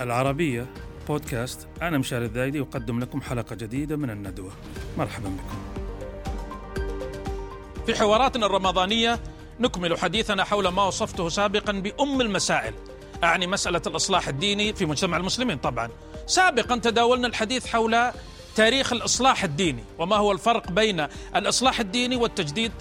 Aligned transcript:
العربية 0.00 0.66
بودكاست. 1.08 1.68
أنا 1.82 1.98
مشاري 1.98 2.24
الذايدي 2.24 2.60
أقدم 2.60 3.00
لكم 3.00 3.20
حلقة 3.20 3.56
جديدة 3.56 3.96
من 3.96 4.10
الندوة. 4.10 4.52
مرحبا 4.98 5.28
بكم. 5.28 5.58
في 7.86 7.94
حواراتنا 7.94 8.46
الرمضانية 8.46 9.20
نكمل 9.60 9.98
حديثنا 9.98 10.44
حول 10.44 10.68
ما 10.68 10.84
وصفته 10.84 11.28
سابقا 11.28 11.72
بأم 11.72 12.20
المسائل. 12.20 12.74
أعني 13.24 13.46
مسألة 13.46 13.82
الإصلاح 13.86 14.28
الديني 14.28 14.72
في 14.72 14.86
مجتمع 14.86 15.16
المسلمين 15.16 15.58
طبعا. 15.58 15.90
سابقا 16.26 16.76
تداولنا 16.76 17.26
الحديث 17.28 17.66
حول 17.66 18.10
تاريخ 18.56 18.92
الإصلاح 18.92 19.44
الديني 19.44 19.84
وما 19.98 20.16
هو 20.16 20.32
الفرق 20.32 20.70
بين 20.70 21.06
الإصلاح 21.36 21.80
الديني 21.80 22.16
والتجديد 22.16 22.72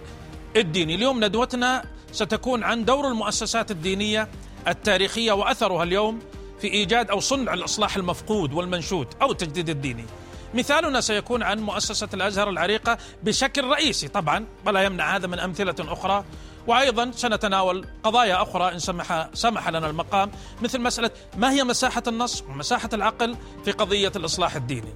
الديني. 0.55 0.95
اليوم 0.95 1.23
ندوتنا 1.23 1.85
ستكون 2.11 2.63
عن 2.63 2.85
دور 2.85 3.07
المؤسسات 3.07 3.71
الدينية 3.71 4.27
التاريخية 4.67 5.31
وأثرها 5.31 5.83
اليوم 5.83 6.19
في 6.65 6.71
إيجاد 6.71 7.09
أو 7.09 7.19
صنع 7.19 7.53
الإصلاح 7.53 7.95
المفقود 7.95 8.53
والمنشود 8.53 9.07
أو 9.21 9.31
التجديد 9.31 9.69
الديني. 9.69 10.05
مثالنا 10.53 11.01
سيكون 11.01 11.43
عن 11.43 11.59
مؤسسة 11.59 12.07
الأزهر 12.13 12.49
العريقة 12.49 12.97
بشكل 13.23 13.63
رئيسي 13.63 14.07
طبعا 14.07 14.45
ولا 14.65 14.81
يمنع 14.81 15.15
هذا 15.15 15.27
من 15.27 15.39
أمثلة 15.39 15.75
أخرى. 15.79 16.23
وأيضا 16.67 17.11
سنتناول 17.11 17.85
قضايا 18.03 18.41
أخرى 18.41 18.73
إن 18.73 18.79
سمح, 18.79 19.29
سمح 19.33 19.69
لنا 19.69 19.89
المقام 19.89 20.31
مثل 20.61 20.81
مسألة 20.81 21.11
ما 21.37 21.51
هي 21.51 21.63
مساحة 21.63 22.03
النص 22.07 22.41
ومساحة 22.41 22.89
العقل 22.93 23.35
في 23.65 23.71
قضية 23.71 24.11
الإصلاح 24.15 24.55
الديني. 24.55 24.93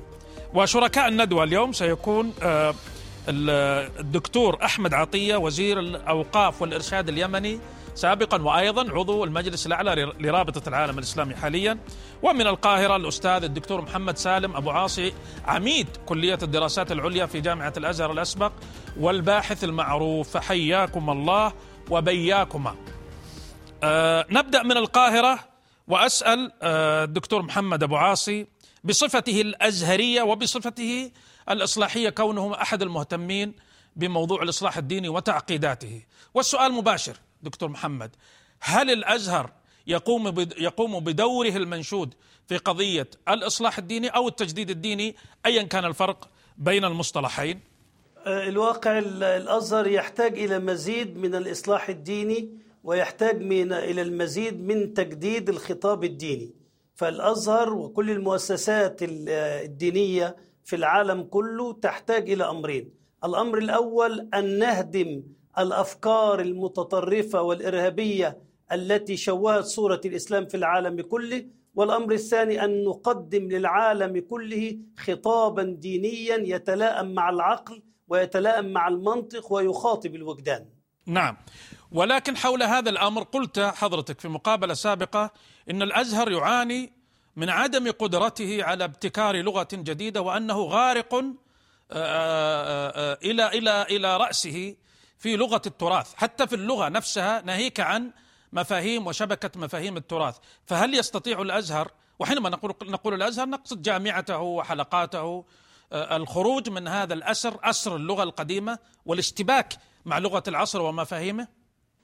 وشركاء 0.54 1.08
الندوة 1.08 1.44
اليوم 1.44 1.74
سيكون 1.74 2.34
آه، 2.44 2.74
الدكتور 3.28 4.66
أحمد 4.66 4.94
عطية 4.94 5.36
وزير 5.36 5.80
الأوقاف 5.80 6.62
والإرشاد 6.62 7.10
اليمني 7.10 7.60
سابقا 8.00 8.42
وأيضا 8.42 8.92
عضو 8.92 9.24
المجلس 9.24 9.68
الأعلى 9.68 10.14
لرابطة 10.20 10.70
العالم 10.70 10.98
الإسلامي 10.98 11.36
حاليا. 11.36 11.78
ومن 12.24 12.48
القاهرة 12.48 12.96
الأستاذ 12.96 13.44
الدكتور 13.44 13.82
محمد 13.82 14.18
سالم 14.18 14.56
أبو 14.56 14.70
عاصي 14.70 15.14
عميد 15.46 15.88
كلية 16.06 16.40
الدراسات 16.44 16.92
العليا 16.92 17.26
في 17.26 17.42
جامعة 17.42 17.74
الأزهر 17.78 18.12
الأسبق 18.12 18.52
والباحث 19.00 19.64
المعروف. 19.64 20.30
فحياكم 20.30 21.10
الله 21.10 21.54
وبياكما. 21.90 22.76
أه 23.84 24.26
نبدأ 24.30 24.64
من 24.64 24.78
القاهرة 24.78 25.40
وأسأل 25.88 26.52
أه 26.62 27.04
الدكتور 27.04 27.42
محمد 27.42 27.84
أبو 27.84 27.96
عاصي 27.96 28.48
بصفته 28.84 29.42
الأزهرية 29.42 30.22
وبصفته 30.22 31.12
الإصلاحية 31.50 32.10
كونه 32.10 32.62
أحد 32.62 32.82
المهتمين 32.82 33.54
بموضوع 33.96 34.44
الإصلاح 34.44 34.78
الديني 34.78 35.10
وتعقيداته. 35.10 36.02
والسؤال 36.34 36.74
مباشر. 36.74 37.18
دكتور 37.42 37.70
محمد 37.70 38.16
هل 38.62 38.92
الأزهر 38.92 39.52
يقوم 39.88 40.48
يقوم 40.58 41.00
بدوره 41.00 41.50
المنشود 41.50 42.14
في 42.48 42.58
قضية 42.58 43.10
الإصلاح 43.30 43.78
الديني 43.78 44.08
أو 44.08 44.28
التجديد 44.28 44.70
الديني 44.70 45.16
ايا 45.46 45.64
كان 45.64 45.86
الفرق 45.86 46.30
بين 46.58 46.86
المصطلحين؟ 46.86 47.60
آه، 48.26 48.48
الواقع 48.48 48.98
الأزهر 49.00 49.88
يحتاج 49.88 50.40
إلى 50.40 50.60
مزيد 50.60 51.18
من 51.18 51.36
الإصلاح 51.36 51.90
الديني 51.90 52.58
ويحتاج 52.84 53.42
من 53.42 53.74
إلى 53.74 54.02
المزيد 54.02 54.62
من 54.62 54.94
تجديد 54.94 55.50
الخطاب 55.50 56.04
الديني 56.04 56.54
فالأزهر 56.96 57.74
وكل 57.74 58.12
المؤسسات 58.12 58.98
الدينية 59.02 60.36
في 60.64 60.76
العالم 60.76 61.24
كله 61.24 61.74
تحتاج 61.74 62.32
إلى 62.32 62.50
أمرين 62.50 62.94
الأمر 63.24 63.58
الأول 63.58 64.30
أن 64.34 64.60
نهدم 64.60 65.24
الأفكار 65.60 66.40
المتطرفة 66.40 67.42
والإرهابية 67.42 68.38
التي 68.72 69.18
شوهت 69.18 69.64
صورة 69.64 70.02
الإسلام 70.06 70.46
في 70.46 70.58
العالم 70.58 71.02
كله 71.02 71.46
والأمر 71.76 72.12
الثاني 72.14 72.64
أن 72.64 72.84
نقدم 72.84 73.44
للعالم 73.48 74.20
كله 74.30 74.78
خطابا 74.98 75.64
دينيا 75.64 76.38
يتلائم 76.56 77.14
مع 77.14 77.30
العقل 77.30 77.84
ويتلائم 78.08 78.74
مع 78.74 78.88
المنطق 78.88 79.54
ويخاطب 79.54 80.16
الوجدان. 80.16 80.66
نعم 81.06 81.38
ولكن 81.92 82.38
حول 82.38 82.64
هذا 82.64 82.90
الأمر 82.90 83.24
قلت 83.24 83.60
حضرتك 83.60 84.20
في 84.20 84.28
مقابلة 84.28 84.74
سابقة 84.74 85.32
إن 85.70 85.82
الأزهر 85.82 86.32
يعاني 86.32 86.94
من 87.36 87.50
عدم 87.50 87.92
قدرته 87.92 88.64
على 88.64 88.84
ابتكار 88.84 89.36
لغة 89.36 89.68
جديدة 89.74 90.22
وأنه 90.22 90.62
غارق 90.62 91.14
آه، 91.14 91.24
آه، 91.92 92.92
آه، 92.96 93.18
إلى 93.24 93.48
إلى 93.48 93.82
إلى 93.82 94.18
رأسه 94.18 94.76
في 95.20 95.36
لغة 95.36 95.62
التراث 95.66 96.14
حتى 96.16 96.48
في 96.48 96.56
اللغة 96.56 96.90
نفسها 96.90 97.42
ناهيك 97.42 97.80
عن 97.80 98.12
مفاهيم 98.54 99.08
وشبكة 99.08 99.60
مفاهيم 99.60 99.98
التراث. 99.98 100.38
فهل 100.66 100.94
يستطيع 100.94 101.42
الأزهر 101.42 101.92
وحينما 102.20 102.50
نقول 102.50 102.74
نقول 102.84 103.14
الأزهر 103.14 103.46
نقصد 103.48 103.82
جامعته 103.82 104.38
وحلقاته 104.38 105.46
آه، 105.92 106.16
الخروج 106.16 106.70
من 106.70 106.88
هذا 106.88 107.14
الأسر 107.14 107.60
أسر 107.64 107.96
اللغة 107.96 108.24
القديمة 108.24 108.80
والاشتباك 109.06 109.74
مع 110.06 110.18
لغة 110.18 110.44
العصر 110.48 110.82
ومفاهيمه؟ 110.82 111.48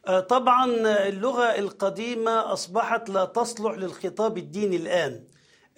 آه، 0.08 0.20
طبعا 0.20 0.66
اللغة 1.08 1.44
القديمة 1.44 2.54
أصبحت 2.54 3.10
لا 3.10 3.26
تصلح 3.26 3.72
للخطاب 3.74 4.38
الديني 4.38 4.76
الآن. 4.76 5.24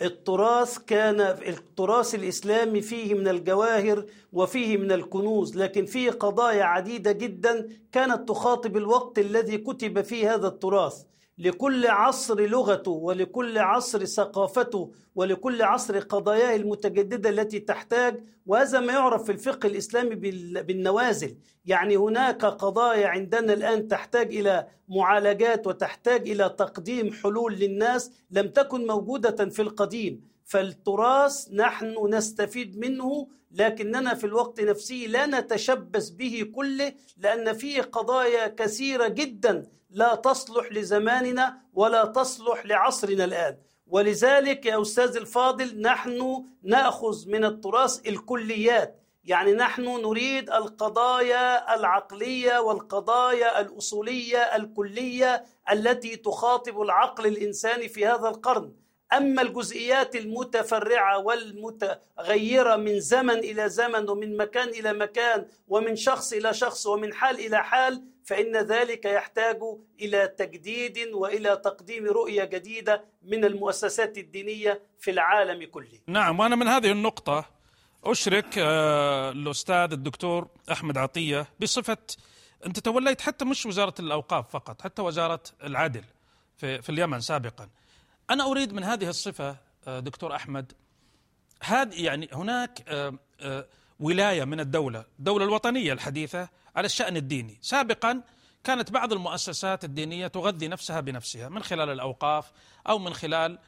التراث 0.02 0.78
كان 0.78 1.22
التراث 1.22 2.16
الإسلامي 2.16 2.82
فيه 2.82 3.14
من 3.14 3.28
الجواهر 3.28 4.06
وفيه 4.34 4.78
من 4.78 4.92
الكنوز 4.92 5.58
لكن 5.58 5.86
فيه 5.86 6.12
قضايا 6.12 6.64
عديدة 6.64 7.12
جدا 7.12 7.68
كانت 7.92 8.30
تخاطب 8.30 8.78
الوقت 8.78 9.20
الذي 9.20 9.58
كتب 9.58 10.02
فيه 10.02 10.34
هذا 10.36 10.48
التراث. 10.48 11.04
لكل 11.38 11.88
عصر 11.88 12.42
لغته 12.42 12.92
ولكل 12.92 13.58
عصر 13.58 14.06
ثقافته 14.06 14.92
ولكل 15.16 15.62
عصر 15.62 16.00
قضاياه 16.00 16.56
المتجددة 16.56 17.30
التي 17.30 17.60
تحتاج 17.60 18.24
وهذا 18.46 18.80
ما 18.80 18.94
يعرف 18.94 19.24
في 19.24 19.32
الفقه 19.32 19.68
الإسلامي 19.68 20.16
بالنوازل. 20.62 21.38
يعني 21.66 21.96
هناك 21.98 22.46
قضايا 22.46 23.08
عندنا 23.08 23.54
الآن 23.54 23.88
تحتاج 23.88 24.36
إلى 24.36 24.68
معالجات 24.90 25.68
وتحتاج 25.68 26.30
إلى 26.30 26.56
تقديم 26.58 27.14
حلول 27.14 27.54
للناس 27.54 28.12
لم 28.32 28.48
تكن 28.48 28.88
موجودة 28.88 29.50
في 29.50 29.62
القديم. 29.62 30.22
فالتراث 30.46 31.54
نحن 31.54 31.96
نستفيد 32.10 32.78
منه 32.78 33.28
لكننا 33.52 34.14
في 34.14 34.24
الوقت 34.24 34.62
نفسه 34.62 35.06
لا 35.10 35.26
نتشبث 35.26 36.10
به 36.10 36.52
كله 36.56 36.94
لأن 37.18 37.54
فيه 37.54 37.82
قضايا 37.82 38.48
كثيرة 38.48 39.08
جدا 39.08 39.77
لا 39.90 40.16
تصلح 40.16 40.72
لزماننا 40.72 41.58
ولا 41.74 42.06
تصلح 42.06 42.66
لعصرنا 42.66 43.24
الآن. 43.24 43.58
ولذلك 43.88 44.66
يا 44.66 44.82
أستاذ 44.82 45.18
الفاضل 45.18 45.82
نحن 45.82 46.46
نأخذ 46.64 47.30
من 47.30 47.46
التراث 47.46 48.08
الكليات. 48.08 49.04
يعني 49.24 49.54
نحن 49.54 49.84
نريد 49.84 50.50
القضايا 50.50 51.76
العقلية 51.76 52.60
والقضايا 52.60 53.62
الأصولية 53.62 54.38
الكلية 54.38 55.44
التي 55.72 56.16
تخاطب 56.16 56.82
العقل 56.82 57.28
الإنساني 57.28 57.88
في 57.90 58.06
هذا 58.06 58.30
القرن. 58.30 58.74
أما 59.14 59.42
الجزئيات 59.42 60.16
المتفرعة 60.16 61.20
والمتغيرة 61.20 62.76
من 62.76 63.00
زمن 63.00 63.38
إلى 63.38 63.70
زمن 63.70 64.10
ومن 64.10 64.38
مكان 64.38 64.68
إلى 64.68 64.94
مكان 64.94 65.46
ومن 65.68 65.96
شخص 65.96 66.34
إلى 66.34 66.54
شخص 66.54 66.86
ومن 66.88 67.14
حال 67.14 67.40
إلى 67.40 67.64
حال 67.64 68.04
فإن 68.26 68.58
ذلك 68.58 69.06
يحتاج 69.06 69.60
إلى 70.02 70.28
تجديد 70.28 70.98
وإلى 71.14 71.62
تقديم 71.64 72.06
رؤية 72.06 72.44
جديدة 72.44 73.04
من 73.24 73.46
المؤسسات 73.46 74.18
الدينية 74.18 74.82
في 75.00 75.12
العالم 75.12 75.66
كله. 75.66 76.00
نعم 76.08 76.40
وأنا 76.40 76.56
من 76.56 76.68
هذه 76.68 76.92
النقطة 76.92 77.46
أشرك 78.04 78.58
آه، 78.58 79.32
الأستاذ 79.32 79.92
الدكتور 79.92 80.48
أحمد 80.72 80.98
عطية 80.98 81.48
بصفة 81.62 81.98
أنت 82.66 82.80
توليت 82.80 83.22
حتى 83.22 83.46
مش 83.46 83.66
وزارة 83.66 83.94
الأوقاف 84.00 84.52
فقط 84.52 84.82
حتى 84.82 85.02
وزارة 85.02 85.44
العدل 85.64 86.04
في, 86.58 86.82
في 86.82 86.90
اليمن 86.90 87.20
سابقا. 87.20 87.70
أنا 88.30 88.44
أريد 88.52 88.74
من 88.74 88.84
هذه 88.84 89.10
الصفة 89.10 89.58
آه، 89.88 90.00
دكتور 90.00 90.36
أحمد 90.36 90.74
هذه 91.64 92.06
يعني 92.06 92.30
هناك 92.34 92.84
آه، 93.42 93.66
ولاية 94.00 94.44
من 94.44 94.60
الدولة 94.60 95.06
الدولة 95.20 95.46
الوطنية 95.46 95.94
الحديثة 95.94 96.50
على 96.76 96.86
الشأن 96.86 97.18
الديني. 97.18 97.58
سابقا 97.62 98.22
كانت 98.64 98.92
بعض 98.92 99.14
المؤسسات 99.14 99.84
الدينية 99.84 100.28
تغذي 100.28 100.68
نفسها 100.68 101.00
بنفسها 101.00 101.50
من 101.50 101.64
خلال 101.64 101.90
الأوقاف 101.90 102.52
أو 102.90 103.00
من 103.00 103.14
خلال 103.14 103.60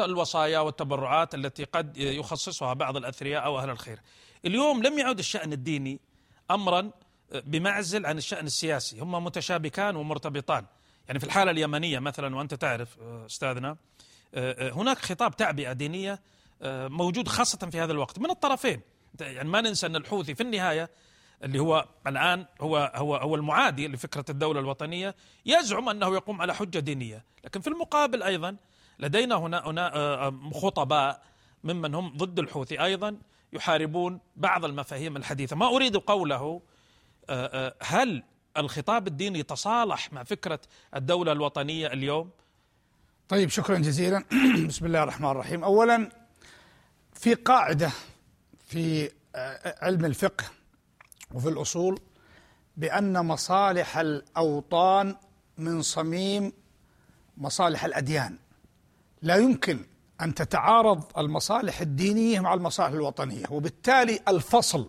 الوصايا 0.00 0.58
والتبرعات 0.58 1.34
التي 1.34 1.64
قد 1.64 1.96
يخصصها 1.96 2.72
بعض 2.72 2.96
الأثرياء 2.96 3.44
أو 3.44 3.58
أهل 3.58 3.70
الخير. 3.70 4.00
اليوم 4.44 4.82
لم 4.82 4.98
يعد 4.98 5.18
الشأن 5.18 5.52
الديني 5.52 6.00
أمرا 6.50 6.90
بمعزل 7.32 8.06
عن 8.06 8.18
الشأن 8.18 8.46
السياسي. 8.46 9.00
هم 9.00 9.24
متشابكان 9.24 9.96
ومرتبطان. 9.96 10.66
يعني 11.08 11.20
في 11.20 11.26
الحالة 11.26 11.50
اليمنية 11.50 11.98
مثلا 11.98 12.36
وأنت 12.36 12.54
تعرف 12.54 12.98
أستاذنا 13.00 13.76
هناك 14.58 14.98
خطاب 14.98 15.36
تعبئة 15.36 15.72
دينية 15.72 16.20
موجود 16.62 17.28
خاصة 17.28 17.70
في 17.70 17.80
هذا 17.80 17.92
الوقت 17.92 18.18
من 18.18 18.30
الطرفين. 18.30 18.80
يعني 19.20 19.48
ما 19.48 19.60
ننسى 19.60 19.86
أن 19.86 19.96
الحوثي 19.96 20.34
في 20.34 20.42
النهاية 20.42 20.90
اللي 21.44 21.58
هو 21.58 21.88
الآن 22.06 22.46
هو 22.60 22.92
هو 22.94 23.16
هو 23.16 23.34
المعادي 23.34 23.88
لفكرة 23.88 24.24
الدولة 24.30 24.60
الوطنية 24.60 25.14
يزعم 25.46 25.88
أنه 25.88 26.14
يقوم 26.14 26.40
على 26.42 26.54
حجة 26.54 26.78
دينية، 26.78 27.24
لكن 27.44 27.60
في 27.60 27.68
المقابل 27.68 28.22
أيضا 28.22 28.56
لدينا 28.98 29.34
هنا 29.34 29.66
هنا 29.66 29.96
آه، 29.96 30.50
خطباء 30.54 31.22
ممن 31.64 31.94
هم 31.94 32.16
ضد 32.16 32.38
الحوثي 32.38 32.84
أيضا 32.84 33.18
يحاربون 33.52 34.20
بعض 34.36 34.64
المفاهيم 34.64 35.16
الحديثة، 35.16 35.56
ما 35.56 35.66
أريد 35.66 35.96
قوله 35.96 36.62
هل 37.82 38.22
الخطاب 38.56 39.06
الديني 39.06 39.42
تصالح 39.42 40.12
مع 40.12 40.22
فكرة 40.22 40.60
الدولة 40.96 41.32
الوطنية 41.32 41.86
اليوم؟ 41.86 42.30
طيب 43.28 43.48
شكرا 43.48 43.78
جزيلا. 43.78 44.24
بسم 44.68 44.86
الله 44.86 45.02
الرحمن 45.02 45.30
الرحيم. 45.30 45.64
اولا 45.64 46.10
في 47.12 47.34
قاعدة 47.34 47.90
في 48.66 49.10
علم 49.82 50.04
الفقه 50.04 50.44
وفي 51.34 51.48
الأصول 51.48 52.00
بأن 52.76 53.26
مصالح 53.26 53.98
الأوطان 53.98 55.16
من 55.58 55.82
صميم 55.82 56.52
مصالح 57.36 57.84
الأديان. 57.84 58.38
لا 59.22 59.36
يمكن 59.36 59.80
أن 60.20 60.34
تتعارض 60.34 61.18
المصالح 61.18 61.80
الدينية 61.80 62.40
مع 62.40 62.54
المصالح 62.54 62.92
الوطنية 62.92 63.44
وبالتالي 63.50 64.20
الفصل 64.28 64.88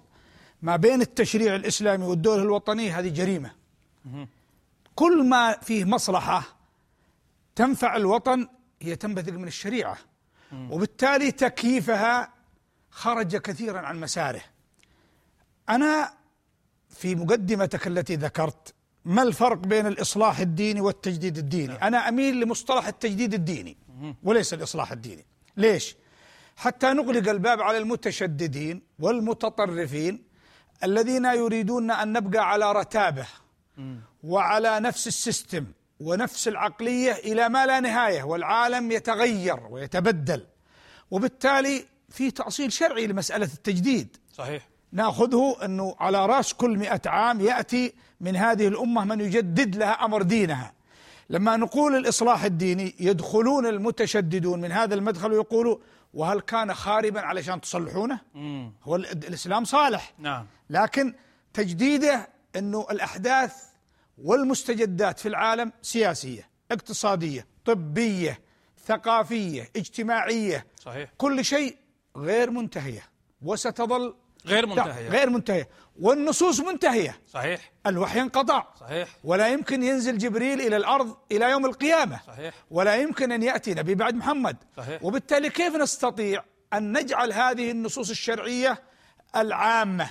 ما 0.61 0.75
بين 0.75 1.01
التشريع 1.01 1.55
الإسلامي 1.55 2.05
والدولة 2.05 2.41
الوطنية 2.43 2.99
هذه 2.99 3.09
جريمة. 3.09 3.51
كل 4.95 5.27
ما 5.29 5.51
فيه 5.51 5.85
مصلحة 5.85 6.43
تنفع 7.55 7.95
الوطن 7.95 8.47
هي 8.81 8.95
تنبثق 8.95 9.33
من 9.33 9.47
الشريعة. 9.47 9.97
وبالتالي 10.53 11.31
تكييفها 11.31 12.33
خرج 12.89 13.37
كثيرا 13.37 13.79
عن 13.79 13.99
مساره. 13.99 14.41
أنا 15.69 16.13
في 16.89 17.15
مقدمتك 17.15 17.87
التي 17.87 18.15
ذكرت 18.15 18.73
ما 19.05 19.21
الفرق 19.23 19.57
بين 19.57 19.87
الإصلاح 19.87 20.39
الديني 20.39 20.81
والتجديد 20.81 21.37
الديني؟ 21.37 21.73
نعم. 21.73 21.83
أنا 21.83 22.09
أميل 22.09 22.39
لمصطلح 22.39 22.87
التجديد 22.87 23.33
الديني 23.33 23.77
وليس 24.23 24.53
الإصلاح 24.53 24.91
الديني. 24.91 25.25
ليش؟ 25.57 25.95
حتى 26.55 26.93
نغلق 26.93 27.29
الباب 27.29 27.61
على 27.61 27.77
المتشددين 27.77 28.81
والمتطرفين 28.99 30.28
الذين 30.83 31.25
يريدون 31.25 31.91
أن 31.91 32.13
نبقى 32.13 32.49
على 32.49 32.71
رتابة 32.71 33.25
وعلى 34.23 34.79
نفس 34.79 35.07
السيستم 35.07 35.65
ونفس 35.99 36.47
العقلية 36.47 37.11
إلى 37.11 37.49
ما 37.49 37.65
لا 37.65 37.79
نهاية 37.79 38.23
والعالم 38.23 38.91
يتغير 38.91 39.59
ويتبدل. 39.69 40.45
وبالتالي 41.11 41.85
في 42.09 42.31
تأصيل 42.31 42.71
شرعي 42.71 43.07
لمسألة 43.07 43.45
التجديد. 43.45 44.17
صحيح. 44.33 44.67
نأخذه 44.91 45.55
أنه 45.65 45.95
على 45.99 46.25
رأس 46.25 46.53
كل 46.53 46.77
مئة 46.77 47.01
عام 47.05 47.41
يأتي 47.41 47.93
من 48.21 48.35
هذه 48.35 48.67
الأمة 48.67 49.05
من 49.05 49.21
يجدد 49.21 49.75
لها 49.75 50.05
أمر 50.05 50.21
دينها. 50.21 50.73
لما 51.29 51.57
نقول 51.57 51.95
الإصلاح 51.95 52.43
الديني 52.43 52.95
يدخلون 52.99 53.65
المتشددون 53.65 54.61
من 54.61 54.71
هذا 54.71 54.95
المدخل 54.95 55.31
ويقولوا 55.31 55.77
وهل 56.13 56.39
كان 56.39 56.73
خاربا 56.73 57.21
علشان 57.21 57.61
تصلحونه 57.61 58.19
مم. 58.33 58.73
هو 58.83 58.95
الإسلام 58.95 59.63
صالح 59.65 60.13
نعم. 60.19 60.45
لكن 60.69 61.13
تجديده 61.53 62.29
أنه 62.55 62.87
الأحداث 62.91 63.53
والمستجدات 64.17 65.19
في 65.19 65.27
العالم 65.27 65.71
سياسية 65.81 66.49
اقتصادية 66.71 67.47
طبية 67.65 68.39
ثقافية 68.85 69.69
اجتماعية 69.75 70.65
صحيح. 70.79 71.09
كل 71.17 71.45
شيء 71.45 71.77
غير 72.17 72.51
منتهية 72.51 73.03
وستظل 73.41 74.15
غير 74.47 74.65
منتهية. 74.65 75.09
غير 75.09 75.29
منتهية. 75.29 75.69
والنصوص 75.99 76.59
منتهية. 76.59 77.19
صحيح. 77.27 77.71
الوحي 77.87 78.21
انقطع. 78.21 78.67
صحيح. 78.79 79.09
ولا 79.23 79.47
يمكن 79.47 79.83
ينزل 79.83 80.17
جبريل 80.17 80.61
إلى 80.61 80.77
الأرض 80.77 81.17
إلى 81.31 81.51
يوم 81.51 81.65
القيامة. 81.65 82.19
صحيح. 82.27 82.53
ولا 82.71 82.95
يمكن 82.95 83.31
أن 83.31 83.43
يأتي 83.43 83.73
نبي 83.73 83.95
بعد 83.95 84.15
محمد. 84.15 84.57
صحيح. 84.77 85.03
وبالتالي 85.03 85.49
كيف 85.49 85.75
نستطيع 85.75 86.43
أن 86.73 86.97
نجعل 86.97 87.33
هذه 87.33 87.71
النصوص 87.71 88.09
الشرعية 88.09 88.83
العامة؟ 89.35 90.09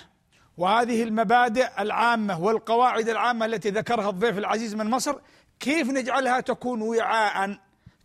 وهذه 0.57 1.03
المبادئ 1.03 1.69
العامة 1.79 2.41
والقواعد 2.41 3.09
العامة 3.09 3.47
التي 3.47 3.71
ذكرها 3.71 4.11
الضيف 4.11 4.39
العزيز 4.39 4.75
من 4.75 4.87
مصر 4.91 5.17
كيف 5.61 5.91
نجعلها 5.91 6.41
تكون 6.41 6.83
وعاء 6.83 7.59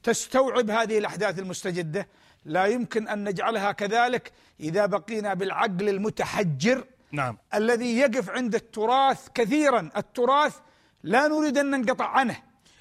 تستوعب 0.03 0.69
هذه 0.69 0.97
الأحداث 0.97 1.39
المستجدة؟ 1.39 2.07
لا 2.45 2.65
يمكن 2.65 3.07
أن 3.07 3.23
نجعلها 3.23 3.71
كذلك 3.71 4.31
إذا 4.59 4.85
بقينا 4.85 5.33
بالعقل 5.33 5.89
المتحجر 5.89 6.85
نعم. 7.11 7.37
الذي 7.53 7.97
يقف 7.97 8.29
عند 8.29 8.55
التراث 8.55 9.27
كثيرا. 9.33 9.89
التراث 9.97 10.55
لا 11.03 11.27
نريد 11.27 11.57
أن 11.57 11.71
ننقطع 11.71 12.07
عنه 12.07 12.37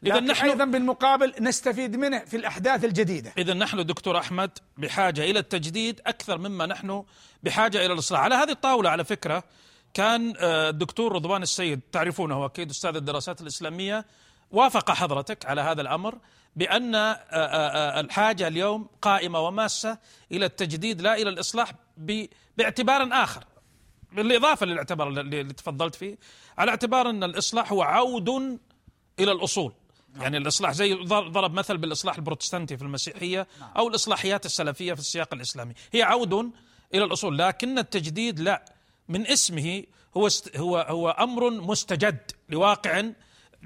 إذا 0.06 0.20
نحن 0.20 0.46
أيضا 0.46 0.64
بالمقابل 0.64 1.34
نستفيد 1.40 1.96
منه 1.96 2.18
في 2.18 2.36
الأحداث 2.36 2.84
الجديدة. 2.84 3.32
إذا 3.38 3.54
نحن 3.54 3.86
دكتور 3.86 4.18
أحمد 4.18 4.50
بحاجة 4.78 5.24
إلى 5.24 5.38
التجديد 5.38 6.00
أكثر 6.06 6.38
مما 6.38 6.66
نحن 6.66 7.04
بحاجة 7.42 7.86
إلى 7.86 7.92
الإصلاح. 7.92 8.20
على 8.20 8.34
هذه 8.34 8.50
الطاولة 8.50 8.90
على 8.90 9.04
فكرة 9.04 9.44
كان 9.94 10.34
آه، 10.38 10.70
الدكتور 10.70 11.12
رضوان 11.12 11.42
السيد 11.42 11.80
تعرفونه 11.92 12.46
أكيد 12.46 12.70
أستاذ 12.70 12.96
الدراسات 12.96 13.40
الإسلامية 13.40 14.06
وافق 14.50 14.90
حضرتك 14.90 15.46
على 15.46 15.60
هذا 15.60 15.80
الأمر. 15.80 16.18
بأن 16.56 16.94
آه، 16.94 17.18
آه، 17.30 18.00
الحاجة 18.00 18.48
اليوم 18.48 18.88
قائمة 19.02 19.40
وماسة 19.40 19.98
إلى 20.32 20.46
التجديد 20.46 21.00
لا 21.00 21.14
إلى 21.14 21.28
الإصلاح 21.28 21.72
باعتبار 22.56 23.08
آخر 23.12 23.44
بالإضافة 24.12 24.66
للاعتبار 24.66 25.08
اللي 25.08 25.44
تفضلت 25.44 25.94
فيه 25.94 26.18
على 26.58 26.70
اعتبار 26.70 27.10
أن 27.10 27.24
الإصلاح 27.24 27.72
هو 27.72 27.82
عود 27.82 28.28
إلى 29.18 29.32
الأصول 29.32 29.72
نعم. 30.12 30.22
يعني 30.22 30.36
الإصلاح 30.36 30.72
زي 30.72 30.94
ضرب 31.04 31.54
مثل 31.54 31.78
بالإصلاح 31.78 32.16
البروتستانتي 32.16 32.76
في 32.76 32.82
المسيحية 32.82 33.46
نعم. 33.60 33.70
أو 33.76 33.88
الإصلاحيات 33.88 34.46
السلفية 34.46 34.94
في 34.94 35.00
السياق 35.00 35.34
الإسلامي 35.34 35.74
هي 35.92 36.02
عود 36.02 36.32
إلى 36.94 37.04
الأصول 37.04 37.38
لكن 37.38 37.78
التجديد 37.78 38.40
لا 38.40 38.64
من 39.08 39.26
اسمه 39.26 39.82
هو 40.16 40.28
هو 40.56 40.78
هو 40.78 41.10
أمر 41.10 41.50
مستجد 41.50 42.30
لواقع 42.48 43.04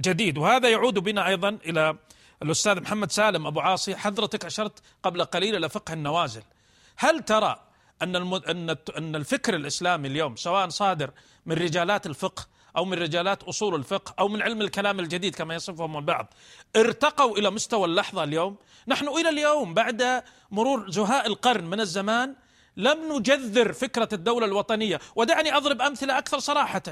جديد 0.01 0.39
وهذا 0.39 0.69
يعود 0.69 0.99
بنا 0.99 1.29
أيضا 1.29 1.49
إلى 1.49 1.97
الأستاذ 2.43 2.81
محمد 2.81 3.13
سالم 3.13 3.47
أبو 3.47 3.61
عاصي 3.61 3.97
حضرتك 3.97 4.45
أشرت 4.45 4.79
قبل 5.03 5.25
قليل 5.25 5.57
إلى 5.57 5.69
فقه 5.69 5.93
النوازل. 5.93 6.43
هل 6.97 7.21
ترى 7.21 7.63
أن 8.03 8.17
أن 8.17 8.77
أن 8.97 9.17
الفكر 9.17 9.55
الإسلامي 9.55 10.09
اليوم 10.09 10.37
سواء 10.37 10.69
صادر 10.69 11.11
من 11.47 11.57
رجالات 11.57 12.07
الفقه 12.07 12.47
أو 12.77 12.85
من 12.85 12.99
رجالات 12.99 13.43
أصول 13.43 13.75
الفقه 13.75 14.15
أو 14.19 14.29
من 14.29 14.43
علم 14.43 14.61
الكلام 14.61 15.01
الجديد 15.01 15.35
كما 15.35 15.55
يصفهم 15.55 15.97
البعض 15.97 16.35
ارتقوا 16.77 17.39
إلى 17.39 17.51
مستوى 17.51 17.85
اللحظة 17.85 18.25
اليوم؟ 18.25 18.57
نحن 18.89 19.09
إلى 19.09 19.29
اليوم 19.29 19.75
بعد 19.75 20.23
مرور 20.51 20.91
زهاء 20.91 21.27
القرن 21.27 21.65
من 21.65 21.81
الزمان 21.81 22.35
لم 22.77 23.17
نجذر 23.17 23.73
فكرة 23.73 24.09
الدولة 24.13 24.47
الوطنية. 24.47 25.01
ودعني 25.17 25.57
أضرب 25.57 25.83
أمثلة 25.83 26.19
أكثر 26.19 26.39
صراحة. 26.39 26.83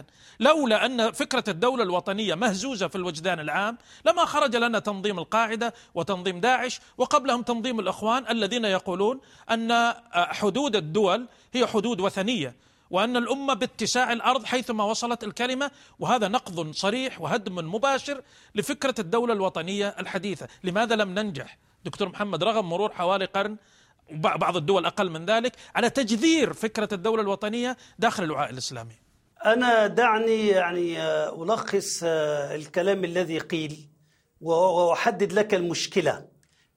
لولا 0.41 0.87
أن 0.87 1.13
فكرة 1.13 1.45
الدولة 1.49 1.83
الوطنية 1.83 2.35
مهزوزة 2.35 2.89
في 2.89 2.97
الوجدان 2.97 3.41
العام 3.41 3.79
لما 4.07 4.25
خرج 4.25 4.57
لنا 4.57 4.79
تنظيم 4.79 5.19
القاعدة 5.19 5.75
وتنظيم 5.95 6.41
داعش 6.41 6.81
وقبلهم 6.99 7.43
تنظيم 7.43 7.81
الإخوان 7.81 8.29
الذين 8.31 8.65
يقولون 8.65 9.21
أن 9.51 9.95
حدود 10.13 10.77
الدول 10.77 11.27
هي 11.53 11.67
حدود 11.67 12.01
وثنية 12.01 12.57
وأن 12.91 13.17
الأمة 13.17 13.55
باتساع 13.55 14.13
الأرض 14.13 14.45
حيثما 14.45 14.85
وصلت 14.85 15.25
الكلمة. 15.25 15.71
وهذا 15.99 16.29
نقض 16.29 16.71
صريح 16.73 17.21
وهدم 17.21 17.75
مباشر 17.75 18.23
لفكرة 18.55 18.95
الدولة 18.99 19.33
الوطنية 19.33 19.95
الحديثة. 19.99 20.49
لماذا 20.65 20.97
لم 20.97 21.19
ننجح؟ 21.19 21.59
دكتور 21.85 22.09
محمد 22.09 22.45
رغم 22.45 22.69
مرور 22.69 22.93
حوالي 22.93 23.25
قرن 23.25 23.57
بعض 24.11 24.57
الدول 24.57 24.87
أقل 24.87 25.11
من 25.11 25.27
ذلك 25.27 25.53
على 25.75 25.91
تجذير 25.91 26.53
فكرة 26.53 26.89
الدولة 26.93 27.23
الوطنية 27.23 27.77
داخل 27.99 28.25
الوعاء 28.25 28.51
الإسلامي. 28.51 28.95
أنا 29.45 29.87
دعني 29.87 30.49
يعني 30.49 31.01
آه، 31.01 31.43
ألخص 31.43 32.01
آه، 32.05 32.55
الكلام 32.55 33.05
الذي 33.05 33.39
قيل 33.39 33.89
وأحدد 34.41 35.33
لك 35.33 35.55
المشكلة. 35.55 36.29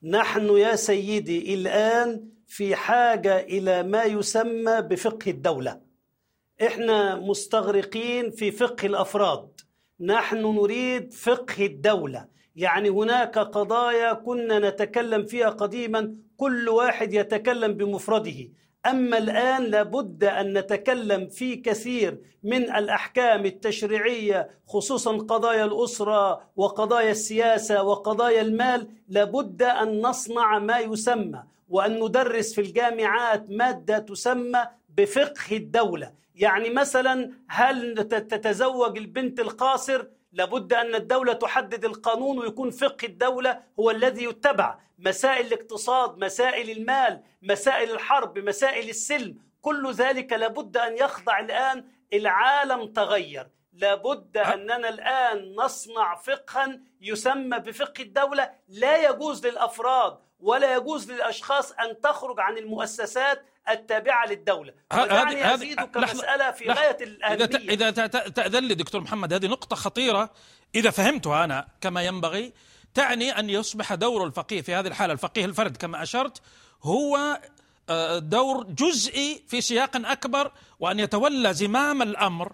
نحن 0.04 0.58
يا 0.58 0.76
سيدي 0.76 1.54
الآن 1.54 2.30
في 2.48 2.76
حاجة 2.76 3.40
إلى 3.40 3.84
ما 3.84 4.04
يسمى 4.04 4.82
بفقه 4.82 5.32
الدولة. 5.32 5.82
إحنا 6.62 7.16
مستغرقين 7.16 8.32
في 8.32 8.52
فقه 8.52 8.86
الأفراد. 8.86 9.62
نحن 10.00 10.38
نريد 10.38 11.14
فقه 11.14 11.66
الدولة. 11.66 12.28
يعني 12.58 12.90
هناك 12.90 13.38
قضايا 13.38 14.14
كنا 14.14 14.70
نتكلم 14.70 15.26
فيها 15.26 15.50
قديما 15.50 16.16
كل 16.38 16.70
واحد 16.70 17.14
يتكلم 17.14 17.74
بمفرده. 17.74 18.50
أما 18.86 19.18
الآن 19.18 19.64
لابد 19.64 20.24
أن 20.24 20.58
نتكلم 20.58 21.28
في 21.28 21.56
كثير 21.56 22.18
من 22.44 22.76
الأحكام 22.76 23.46
التشريعية 23.46 24.50
خصوصا 24.68 25.18
قضايا 25.18 25.66
الأسرة 25.66 26.42
وقضايا 26.56 27.12
السياسة 27.12 27.84
وقضايا 27.84 28.42
المال. 28.42 28.88
لابد 29.10 29.64
أن 29.64 30.02
نصنع 30.02 30.60
ما 30.60 30.80
يسمى 30.80 31.44
وأن 31.70 32.04
ندرس 32.04 32.54
في 32.54 32.62
الجامعات 32.62 33.50
مادة 33.50 34.00
تسمى 34.00 34.64
بفقه 34.98 35.56
الدولة. 35.56 36.12
يعني 36.36 36.70
مثلا 36.70 37.32
هل 37.50 37.96
تتزوج 38.08 38.98
البنت 38.98 39.40
القاصر؟ 39.40 40.06
لابد 40.32 40.74
أن 40.74 40.96
الدولة 40.96 41.34
تحدد 41.34 41.86
القانون 41.86 42.40
ويكون 42.40 42.72
فقه 42.72 43.06
الدولة 43.06 43.64
هو 43.80 43.92
الذي 43.92 44.24
يتبع. 44.24 44.80
مسائل 45.00 45.46
الاقتصاد 45.46 46.18
مسائل 46.18 46.70
المال 46.78 47.24
مسائل 47.42 47.92
الحرب 47.92 48.40
مسائل 48.40 48.90
السلم 48.90 49.38
كل 49.62 49.92
ذلك 49.92 50.34
لابد 50.34 50.78
أن 50.78 50.98
يخضع 50.98 51.40
الآن. 51.40 51.86
العالم 52.14 52.94
تغير. 52.94 53.50
لابد 53.74 54.38
أننا 54.38 54.90
الآن 54.90 55.56
نصنع 55.56 56.16
فقها 56.16 56.80
يسمى 57.02 57.60
بفقه 57.60 58.02
الدولة. 58.02 58.52
لا 58.68 59.10
يجوز 59.10 59.48
للأفراد 59.48 60.18
ولا 60.40 60.76
يجوز 60.76 61.12
للأشخاص 61.12 61.72
أن 61.72 62.02
تخرج 62.02 62.40
عن 62.40 62.58
المؤسسات 62.58 63.46
التابعة 63.70 64.26
للدولة. 64.26 64.74
ودعني 64.94 65.54
أزيدك 65.54 65.98
مسألة 65.98 66.52
في 66.52 66.70
غاية 66.70 66.98
الأهمية. 67.02 67.46
إذا 67.46 67.90
إذا 67.90 68.08
تأذن 68.08 68.64
لي 68.64 68.74
دكتور 68.74 69.02
محمد 69.02 69.34
هذه 69.34 69.48
نقطة 69.48 69.76
خطيرة. 69.76 70.30
إذا 70.76 70.90
فهمتها 70.90 71.44
أنا 71.44 71.68
كما 71.82 72.04
ينبغي 72.04 72.54
تعني 72.94 73.40
أن 73.40 73.50
يصبح 73.50 73.94
دور 73.94 74.26
الفقيه 74.26 74.62
في 74.62 74.76
هذه 74.76 74.88
الحالة 74.88 75.14
الفقيه 75.14 75.46
الفرد 75.46 75.78
كما 75.78 76.04
أشرت 76.04 76.42
هو 76.84 77.40
آه، 77.90 78.20
دور 78.20 78.64
جزئي 78.64 79.44
في 79.48 79.62
سياق 79.62 79.92
أكبر 79.96 80.52
وأن 80.80 81.00
يتولى 81.00 81.54
زمام 81.54 82.02
الأمر 82.02 82.52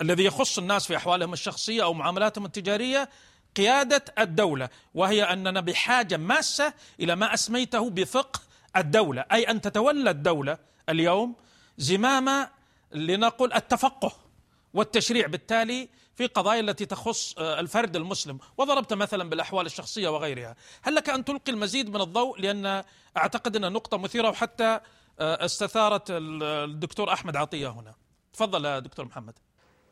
الذي 0.00 0.24
يخص 0.24 0.58
الناس 0.58 0.86
في 0.86 0.96
أحوالهم 0.96 1.32
الشخصية 1.32 1.82
أو 1.82 1.94
معاملاتهم 1.94 2.44
التجارية 2.44 3.08
قيادة 3.56 4.04
الدولة 4.18 4.68
وهي 4.94 5.22
أننا 5.22 5.60
بحاجة 5.60 6.16
ماسة 6.16 6.72
إلى 7.00 7.16
ما 7.16 7.34
أسميته 7.34 7.90
بفقه 7.90 8.40
الدولة 8.76 9.24
أي 9.32 9.42
أن 9.42 9.60
تتولى 9.60 10.10
الدولة 10.10 10.58
اليوم 10.88 11.34
زمام 11.78 12.48
لنقل 12.92 13.52
التفقه 13.52 14.12
والتشريع 14.74 15.26
بالتالي 15.26 15.88
في 16.14 16.26
قضايا 16.26 16.60
التي 16.60 16.86
تخص 16.86 17.38
آه، 17.38 17.60
الفرد 17.60 17.96
المسلم. 17.96 18.38
وضربت 18.58 18.92
مثلا 18.92 19.30
بالأحوال 19.30 19.66
الشخصية 19.66 20.08
وغيرها. 20.08 20.56
هل 20.82 20.94
لك 20.94 21.10
أن 21.10 21.24
تلقي 21.24 21.52
المزيد 21.52 21.88
من 21.88 22.00
الضوء؟ 22.00 22.40
لأن 22.40 22.84
أعتقد 23.16 23.56
أنها 23.56 23.68
نقطة 23.68 23.98
مثيرة 23.98 24.28
وحتى 24.28 24.80
آه، 25.20 25.44
استثارت 25.44 26.02
الدكتور 26.10 27.12
أحمد 27.12 27.36
عطية 27.36 27.68
هنا. 27.68 27.94
تفضل 28.32 28.64
يا 28.64 28.78
دكتور 28.78 29.04
محمد. 29.04 29.34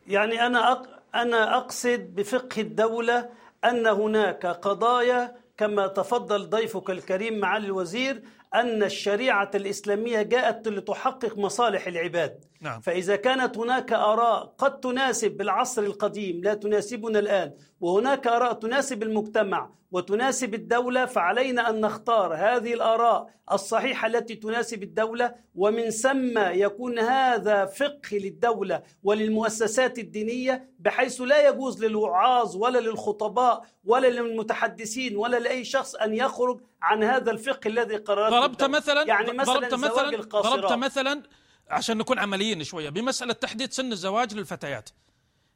يعني 0.06 0.46
أنا 0.46 0.82
أنا 1.14 1.56
أقصد 1.56 2.00
بفقه 2.14 2.60
الدولة 2.60 3.30
أن 3.64 3.86
هناك 3.86 4.46
قضايا 4.46 5.36
كما 5.56 5.86
تفضل 5.86 6.50
ضيفك 6.50 6.90
الكريم 6.90 7.38
معالي 7.38 7.66
الوزير 7.66 8.22
أن 8.54 8.82
الشريعة 8.82 9.50
الإسلامية 9.54 10.22
جاءت 10.22 10.68
لتحقق 10.68 11.38
مصالح 11.38 11.86
العباد. 11.86 12.44
نعم. 12.60 12.80
فإذا 12.80 13.16
كانت 13.16 13.58
هناك 13.58 13.92
آراء 13.92 14.54
قد 14.58 14.80
تناسب 14.80 15.30
بالعصر 15.36 15.82
القديم 15.82 16.40
لا 16.44 16.54
تناسبنا 16.54 17.18
الآن. 17.18 17.52
وهناك 17.80 18.26
آراء 18.26 18.52
تناسب 18.52 19.02
المجتمع 19.02 19.70
وتناسب 19.92 20.54
الدولة 20.54 21.06
فعلينا 21.06 21.70
أن 21.70 21.80
نختار 21.80 22.34
هذه 22.34 22.74
الآراء 22.74 23.30
الصحيحة 23.52 24.06
التي 24.06 24.34
تناسب 24.34 24.82
الدولة. 24.82 25.34
ومن 25.54 25.90
ثم 25.90 26.38
يكون 26.38 26.98
هذا 26.98 27.66
فقه 27.66 28.12
للدولة 28.12 28.82
وللمؤسسات 29.02 29.98
الدينية 29.98 30.70
بحيث 30.78 31.20
لا 31.20 31.48
يجوز 31.48 31.84
للوعاظ 31.84 32.56
ولا 32.56 32.78
للخطباء 32.78 33.64
ولا 33.84 34.06
للمتحدثين 34.06 35.16
ولا 35.16 35.36
لأي 35.36 35.64
شخص 35.64 35.94
أن 35.94 36.14
يخرج 36.14 36.60
عن 36.82 37.02
هذا 37.04 37.30
الفقه 37.30 37.68
الذي 37.68 37.96
قررته 37.96 38.40
ضربت 38.40 38.64
مثلا 38.64 39.02
يعني 39.02 39.32
مثلا 39.32 39.54
ضربت 39.54 39.74
مثلا 39.74 40.20
ضربت 40.20 40.72
مثلا 40.72 41.22
عشان 41.70 41.98
نكون 41.98 42.18
عمليين 42.18 42.64
شوية 42.64 42.88
بمسألة 42.88 43.32
تحديد 43.32 43.72
سن 43.72 43.92
الزواج 43.92 44.34
للفتيات. 44.34 44.90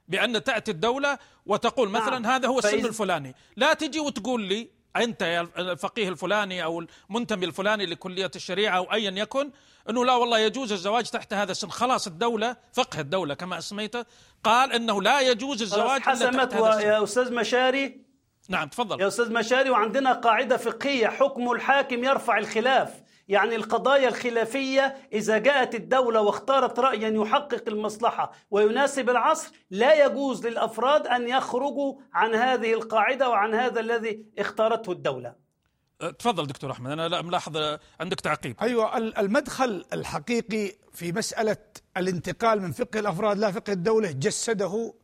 بأن 0.09 0.44
تأتي 0.44 0.71
الدولة 0.71 1.18
وتقول 1.47 1.88
مثلا 1.88 2.18
نعم. 2.18 2.33
هذا 2.33 2.49
هو 2.49 2.59
السن 2.59 2.87
الفلاني. 2.87 3.35
لا 3.56 3.75
تجي 3.75 4.00
وتقول 4.00 4.42
لي 4.42 4.68
أنت 4.97 5.23
يا 5.23 5.49
الفقيه 5.59 6.09
الفلاني 6.09 6.64
أو 6.64 6.85
المنتمي 7.11 7.47
الفلاني 7.47 7.87
لكلية 7.87 8.30
الشريعة 8.37 8.76
أو 8.76 8.92
ايا 8.92 9.11
يكن 9.11 9.50
إنه 9.90 10.04
لا 10.04 10.14
والله 10.14 10.38
يجوز 10.38 10.73
الزواج 10.73 11.11
تحت 11.11 11.33
هذا 11.33 11.52
السن. 11.52 11.68
خلاص 11.68 12.06
الدولة 12.06 12.56
فقه 12.73 13.00
الدولة 13.00 13.35
كما 13.35 13.59
أسميته 13.59 14.04
قال 14.44 14.73
إنه 14.73 15.02
لا 15.02 15.21
يجوز 15.21 15.62
الزواج 15.62 16.00
حسمت 16.00 16.52
يا 16.52 17.04
أستاذ 17.04 17.33
مشاري؟ 17.33 18.04
نعم 18.49 18.68
تفضل. 18.68 19.00
يا 19.00 19.06
أستاذ 19.06 19.33
مشاري 19.33 19.71
وعندنا 19.71 20.12
قاعدة 20.12 20.56
فقهية 20.56 21.06
حكم 21.06 21.52
الحاكم 21.52 22.04
يرفع 22.04 22.38
الخلاف. 22.38 23.03
يعني 23.28 23.56
القضايا 23.56 24.08
الخلافية 24.08 24.96
إذا 25.12 25.38
جاءت 25.38 25.74
الدولة 25.74 26.20
واختارت 26.20 26.78
رايا 26.78 27.08
يحقق 27.08 27.62
المصلحة 27.68 28.32
ويناسب 28.50 29.10
العصر 29.10 29.52
لا 29.70 30.06
يجوز 30.06 30.46
للأفراد 30.46 31.06
أن 31.06 31.28
يخرجوا 31.28 31.94
عن 32.12 32.34
هذه 32.34 32.74
القاعدة 32.74 33.30
وعن 33.30 33.54
هذا 33.54 33.80
الذي 33.80 34.24
اختارته 34.38 34.92
الدولة. 34.92 35.34
أه، 36.00 36.10
تفضل 36.10 36.46
دكتور 36.46 36.70
أحمد 36.70 36.90
أنا 36.90 37.08
لا 37.08 37.22
ملاحظ 37.22 37.78
عندك 38.00 38.20
تعقيب. 38.20 38.56
أيوه 38.62 38.98
المدخل 38.98 39.84
الحقيقي 39.92 40.72
في 40.92 41.12
مسألة 41.12 41.56
الانتقال 41.96 42.62
من 42.62 42.72
فقه 42.72 43.00
الأفراد 43.00 43.38
لا 43.38 43.50
فقه 43.50 43.72
الدولة 43.72 44.10
جسده 44.10 44.94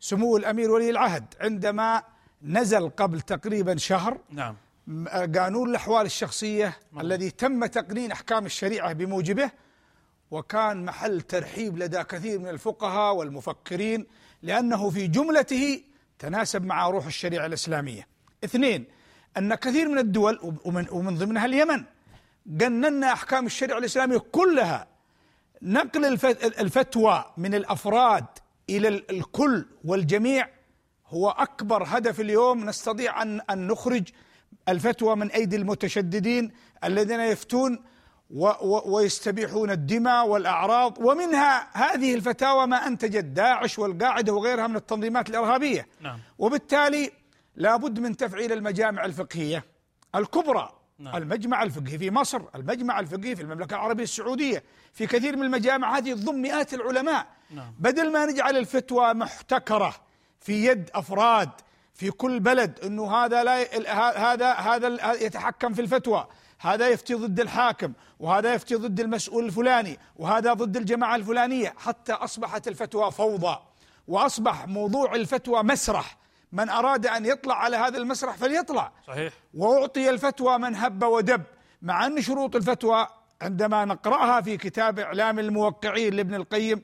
سمو 0.00 0.36
الأمير 0.36 0.70
ولي 0.70 0.90
العهد 0.90 1.34
عندما 1.40 2.02
نزل 2.42 2.88
قبل 2.88 3.20
تقريبا 3.20 3.76
شهر. 3.76 4.18
نعم. 4.30 4.56
قانون 5.34 5.70
الأحوال 5.70 6.06
الشخصية 6.06 6.76
مم. 6.92 7.00
الذي 7.00 7.30
تم 7.30 7.66
تقنين 7.66 8.12
أحكام 8.12 8.46
الشريعة 8.46 8.92
بموجبه 8.92 9.50
وكان 10.30 10.84
محل 10.84 11.20
ترحيب 11.20 11.78
لدى 11.78 12.04
كثير 12.04 12.38
من 12.38 12.48
الفقهاء 12.48 13.14
والمفكرين 13.14 14.06
لأنه 14.42 14.90
في 14.90 15.06
جملته 15.06 15.82
تناسب 16.18 16.64
مع 16.64 16.88
روح 16.88 17.06
الشريعة 17.06 17.46
الإسلامية. 17.46 18.08
اثنين 18.44 18.84
أن 19.36 19.54
كثير 19.54 19.88
من 19.88 19.98
الدول 19.98 20.56
ومن 20.64 20.86
ومن 20.90 21.14
ضمنها 21.18 21.44
اليمن 21.46 21.84
قننا 22.60 23.12
أحكام 23.12 23.46
الشريعة 23.46 23.78
الإسلامية 23.78 24.18
كلها 24.18 24.88
نقل 25.62 26.04
الفتوى 26.44 27.24
من 27.36 27.54
الأفراد 27.54 28.24
إلى 28.70 28.88
الكل 28.88 29.66
والجميع 29.84 30.48
هو 31.06 31.30
أكبر 31.30 31.84
هدف 31.86 32.20
اليوم 32.20 32.64
نستطيع 32.68 33.22
ان 33.22 33.40
أن 33.50 33.66
نخرج 33.66 34.08
الفتوى 34.68 35.16
من 35.16 35.30
أيدي 35.30 35.56
المتشددين 35.56 36.52
الذين 36.84 37.20
يفتون 37.20 37.84
و 38.30 38.46
و 38.46 38.96
ويستبيحون 38.96 39.70
الدماء 39.70 40.28
والأعراض 40.28 40.98
ومنها 40.98 41.68
هذه 41.72 42.14
الفتاوى 42.14 42.66
ما 42.66 42.76
أنتجت 42.76 43.24
داعش 43.24 43.78
والقاعدة 43.78 44.32
وغيرها 44.32 44.66
من 44.66 44.76
التنظيمات 44.76 45.30
الإرهابية 45.30 45.86
نعم. 46.00 46.18
وبالتالي 46.38 47.10
لابد 47.56 48.00
من 48.00 48.16
تفعيل 48.16 48.52
المجامع 48.52 49.04
الفقهية 49.04 49.64
الكبرى 50.14 50.72
نعم. 50.98 51.16
المجمع 51.16 51.62
الفقهي 51.62 51.98
في 51.98 52.10
مصر 52.10 52.42
المجمع 52.54 53.00
الفقهي 53.00 53.36
في 53.36 53.42
المملكة 53.42 53.74
العربية 53.74 54.02
السعودية 54.02 54.62
في 54.92 55.06
كثير 55.06 55.36
من 55.36 55.42
المجامع 55.42 55.98
هذه 55.98 56.12
تضم 56.12 56.42
مئات 56.42 56.74
العلماء 56.74 57.26
نعم. 57.50 57.74
بدل 57.78 58.12
ما 58.12 58.26
نجعل 58.26 58.56
الفتوى 58.56 59.14
محتكرة 59.14 59.94
في 60.40 60.66
يد 60.66 60.90
أفراد 60.94 61.50
في 61.94 62.10
كل 62.10 62.40
بلد 62.40 62.80
إنه 62.84 63.16
هذا 63.16 63.44
لا 63.44 64.32
هذا 64.32 64.52
هذا 64.52 65.12
يتحكم 65.12 65.72
في 65.72 65.80
الفتوى. 65.80 66.26
هذا 66.60 66.88
يفتي 66.88 67.14
ضد 67.14 67.40
الحاكم 67.40 67.92
وهذا 68.20 68.54
يفتي 68.54 68.74
ضد 68.74 69.00
المسؤول 69.00 69.44
الفلاني 69.44 69.98
وهذا 70.16 70.52
ضد 70.52 70.76
الجماعة 70.76 71.16
الفلانية. 71.16 71.74
حتى 71.78 72.12
أصبحت 72.12 72.68
الفتوى 72.68 73.10
فوضى 73.10 73.58
وأصبح 74.08 74.66
موضوع 74.66 75.14
الفتوى 75.14 75.62
مسرح. 75.62 76.18
من 76.52 76.68
أراد 76.68 77.06
أن 77.06 77.26
يطلع 77.26 77.54
على 77.54 77.76
هذا 77.76 77.98
المسرح 77.98 78.36
فليطلع. 78.36 78.92
صحيح. 79.06 79.32
وأعطي 79.54 80.10
الفتوى 80.10 80.58
من 80.58 80.76
هب 80.76 81.02
ودب 81.02 81.42
مع 81.82 82.06
أن 82.06 82.22
شروط 82.22 82.56
الفتوى 82.56 83.08
عندما 83.42 83.84
نقرأها 83.84 84.40
في 84.40 84.56
كتاب 84.56 84.98
إعلام 84.98 85.38
الموقعين 85.38 86.14
لابن 86.14 86.34
القيم 86.34 86.82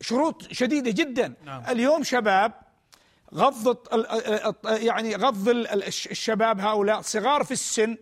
شروط 0.00 0.52
شديدة 0.52 0.90
جدا. 0.90 1.34
نعم. 1.44 1.62
اليوم 1.68 2.02
شباب 2.02 2.52
غض 3.34 3.78
يعني 4.64 5.16
غض 5.16 5.48
الشباب 5.48 6.60
هؤلاء 6.60 7.00
صغار 7.00 7.44
في 7.44 7.50
السن 7.50 7.96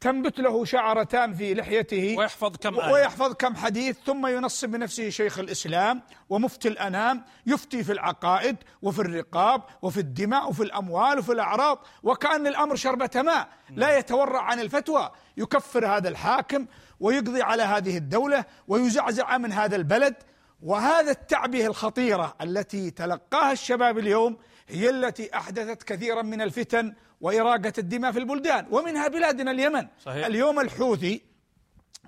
تنبت 0.00 0.40
له 0.40 0.64
شعرتان 0.64 1.34
في 1.34 1.54
لحيته 1.54 2.14
ويحفظ 2.18 2.56
كم 2.56 2.80
آية. 2.80 2.92
ويحفظ 2.92 3.32
كم 3.34 3.56
حديث 3.56 3.96
ثم 4.06 4.26
ينصب 4.26 4.68
بنفسه 4.68 5.10
شيخ 5.10 5.38
الإسلام 5.38 6.02
ومفتي 6.28 6.68
الأنام 6.68 7.24
يفتي 7.46 7.84
في 7.84 7.92
العقائد 7.92 8.56
وفي 8.82 8.98
الرقاب 8.98 9.62
وفي 9.82 10.00
الدماء 10.00 10.48
وفي 10.48 10.62
الأموال 10.62 11.18
وفي 11.18 11.32
الأعراض 11.32 11.86
وكأن 12.02 12.46
الأمر 12.46 12.76
شربة 12.76 13.10
ماء 13.14 13.48
لا 13.70 13.98
يتورع 13.98 14.42
عن 14.42 14.60
الفتوى 14.60 15.10
يكفر 15.36 15.86
هذا 15.86 16.08
الحاكم 16.08 16.66
ويقضي 17.00 17.42
على 17.42 17.62
هذه 17.62 17.96
الدولة 17.96 18.44
ويزعزع 18.68 19.38
من 19.38 19.52
هذا 19.52 19.76
البلد. 19.76 20.14
وهذا 20.62 21.10
التعبئة 21.10 21.66
الخطيرة 21.66 22.36
التي 22.42 22.90
تلقاها 22.90 23.52
الشباب 23.52 23.98
اليوم 23.98 24.36
هي 24.70 24.90
التي 24.90 25.34
أحدثت 25.34 25.82
كثيرا 25.82 26.22
من 26.22 26.42
الفتن 26.42 26.94
وإراقة 27.20 27.72
الدماء 27.78 28.12
في 28.12 28.18
البلدان 28.18 28.66
ومنها 28.70 29.08
بلادنا 29.08 29.50
اليمن 29.50 29.86
صحيح. 30.04 30.26
اليوم 30.26 30.60
الحوثي 30.60 31.22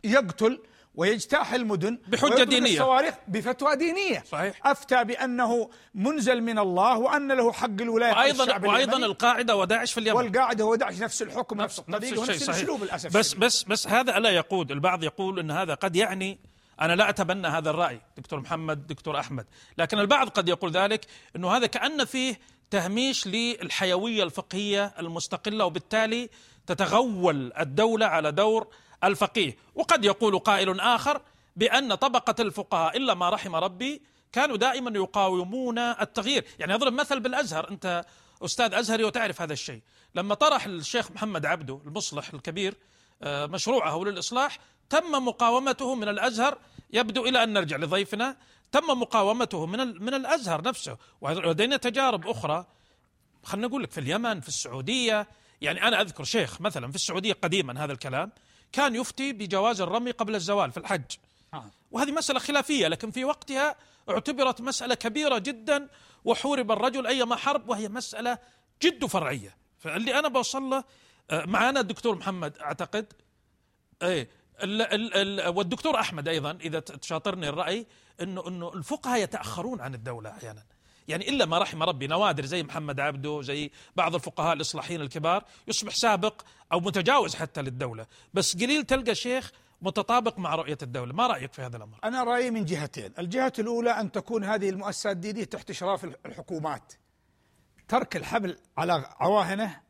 يقتل 0.04 0.61
ويجتاح 0.95 1.52
المدن 1.54 1.99
بحجة 2.09 2.42
دينية. 2.45 2.73
الصواريخ 2.73 3.14
بفتوى 3.28 3.76
دينية 3.76 4.25
صحيح. 4.31 4.66
أفتى 4.66 5.04
بأنه 5.04 5.71
منزل 5.95 6.40
من 6.40 6.59
الله 6.59 6.99
وأن 6.99 7.33
له 7.33 7.52
حق 7.52 7.81
الولاية 7.81 8.12
على 8.12 8.21
وأيضا 8.21 8.45
الشعب 8.45 8.64
وأيضا 8.64 8.92
اليمني. 8.92 9.07
القاعدة 9.07 9.57
وداعش 9.57 9.92
في 9.92 10.00
اليمن 10.00 10.16
والقاعدة 10.16 10.64
هو 10.64 10.75
داعش 10.75 11.02
نفس 11.02 11.23
الحكم 11.23 11.61
نفس 11.61 11.81
نفس 11.81 11.88
الطريقة 11.88 12.21
ونفس 12.21 12.45
صحيح 12.45 12.57
الأسلوب 12.57 12.83
للأسف 12.83 13.16
بس. 13.16 13.35
بس 13.35 13.62
بس 13.62 13.88
هذا 13.88 14.16
ألا 14.16 14.31
يقود 14.31 14.71
البعض 14.71 15.04
يقول 15.04 15.38
إن 15.38 15.50
هذا 15.50 15.75
قد 15.75 15.97
يعني 15.97 16.38
أنا 16.80 16.92
لا 16.92 17.08
أتبنى 17.08 17.48
هذا 17.48 17.70
الرأي 17.70 18.00
دكتور 18.16 18.40
محمد 18.40 18.86
دكتور 18.86 19.18
أحمد. 19.20 19.46
لكن 19.78 19.98
البعض 19.98 20.28
قد 20.28 20.48
يقول 20.48 20.70
ذلك 20.70 21.06
إنه 21.36 21.56
هذا 21.56 21.66
كأن 21.66 22.04
فيه 22.04 22.40
تهميش 22.70 23.26
للحيوية 23.26 24.22
الفقهية 24.22 24.94
المستقلة 24.98 25.64
وبالتالي 25.64 26.30
تتغول 26.66 27.52
الدولة 27.60 28.06
على 28.06 28.32
دور 28.32 28.68
الفقيه. 29.04 29.56
وقد 29.74 30.04
يقول 30.04 30.38
قائل 30.38 30.80
آخر 30.80 31.20
بأن 31.56 31.94
طبقة 31.94 32.34
الفقهاء 32.42 32.96
إلا 32.96 33.14
ما 33.14 33.30
رحم 33.30 33.56
ربي 33.56 34.02
كانوا 34.32 34.56
دائما 34.56 34.98
يقاومون 34.98 35.78
التغيير. 35.78 36.44
يعني 36.58 36.74
أضرب 36.74 36.92
مثل 36.92 37.20
بالأزهر. 37.20 37.70
أنت 37.70 38.04
أستاذ 38.42 38.74
أزهري 38.74 39.04
وتعرف 39.04 39.42
هذا 39.42 39.52
الشيء. 39.52 39.80
لما 40.14 40.34
طرح 40.34 40.64
الشيخ 40.64 41.10
محمد 41.10 41.46
عبده 41.46 41.80
المصلح 41.86 42.34
الكبير 42.34 42.74
آه، 43.22 43.46
مشروعه 43.46 44.04
للإصلاح 44.04 44.58
تم 44.92 45.25
مقاومته 45.25 45.94
من 45.94 46.08
الأزهر 46.08 46.58
يبدو 46.92 47.25
إلى 47.26 47.42
أن 47.42 47.52
نرجع 47.52 47.76
لضيفنا 47.76 48.37
تم 48.72 49.00
مقاومته 49.00 49.66
من 49.66 50.02
من 50.02 50.14
الأزهر 50.14 50.62
نفسه. 50.62 50.96
ولدينا 51.20 51.76
تجارب 51.76 52.26
أخرى. 52.26 52.66
خلينا 53.42 53.66
نقول 53.66 53.82
لك 53.82 53.90
في 53.90 54.00
اليمن 54.00 54.40
في 54.40 54.49
السعودية. 54.49 55.28
يعني 55.61 55.88
أنا 55.88 56.00
أذكر 56.00 56.25
شيخ 56.25 56.61
مثلا 56.61 56.88
في 56.90 56.94
السعودية 56.94 57.32
قديما 57.32 57.84
هذا 57.84 57.92
الكلام 57.92 58.32
كان 58.72 58.94
يفتي 58.94 59.32
بجواز 59.32 59.80
الرمي 59.80 60.11
قبل 60.11 60.34
الزوال 60.34 60.72
في 60.72 60.76
الحج. 60.76 61.16
آه. 61.54 61.70
وهذه 61.90 62.12
مسألة 62.12 62.38
خلافية 62.38 62.88
لكن 62.88 63.11
في 63.11 63.25
وقتها 63.25 63.76
اعتبرت 64.11 64.61
مسألة 64.61 64.94
كبيرة 64.94 65.38
جدا. 65.38 65.88
وحورب 66.25 66.70
الرجل 66.70 67.06
أيما 67.06 67.37
حرب 67.37 67.68
وهي 67.68 67.88
مسألة 67.88 68.38
جد 68.82 69.06
فرعية. 69.06 69.56
فاللي 69.78 70.18
أنا 70.18 70.28
بوصل 70.28 70.62
له 70.62 70.84
آه، 71.30 71.44
معنا 71.44 71.80
الدكتور 71.80 72.14
محمد 72.14 72.58
أعتقد. 72.58 73.12
إيه 74.02 74.41
ال 74.62 74.83
ال 74.83 75.40
ال 75.40 75.49
والدكتور 75.49 76.00
أحمد 76.00 76.28
أيضا 76.28 76.59
إذا 76.61 76.81
تشاطرني 76.81 77.49
الرأي 77.49 77.87
انه 78.21 78.49
إنه 78.49 78.73
الفقهاء 78.75 79.23
يتأخرون 79.23 79.81
عن 79.81 79.95
الدولة 79.95 80.31
أحيانا. 80.31 80.64
يعني 81.09 81.28
إلا 81.28 81.45
ما 81.45 81.59
رحم 81.59 81.83
ربي 81.83 82.07
نوادر 82.07 82.45
زي 82.45 82.62
محمد 82.62 83.00
عبده 83.00 83.42
زي 83.42 83.71
بعض 83.97 84.14
الفقهاء 84.14 84.52
الإصلاحيين 84.52 85.00
الكبار 85.00 85.45
يصبح 85.69 85.95
سابق 85.95 86.42
أو 86.73 86.81
متجاوز 86.81 87.35
حتى 87.35 87.62
للدولة. 87.62 88.07
بس 88.35 88.57
قليل 88.57 88.85
تلقى 88.85 89.14
شيخ 89.14 89.52
متطابق 89.83 90.38
مع 90.38 90.54
رؤية 90.54 90.78
الدولة. 90.83 91.12
ما 91.12 91.26
رأيك 91.26 91.52
في 91.52 91.62
هذا 91.62 91.76
الأمر؟ 91.76 91.99
أنا 92.04 92.25
رأيي 92.25 92.50
من 92.50 92.64
جهتين. 92.64 93.12
الجهة 93.19 93.52
الأولى 93.59 93.90
أن 93.90 94.12
تكون 94.12 94.45
هذه 94.45 94.71
المؤسسات 94.71 95.12
الدينية 95.12 95.45
تحت 95.45 95.71
إشراف 95.71 96.04
الحكومات. 96.26 96.92
ترك 97.88 98.16
الحبل 98.16 98.59
على 98.76 99.14
عواهنه 99.21 99.81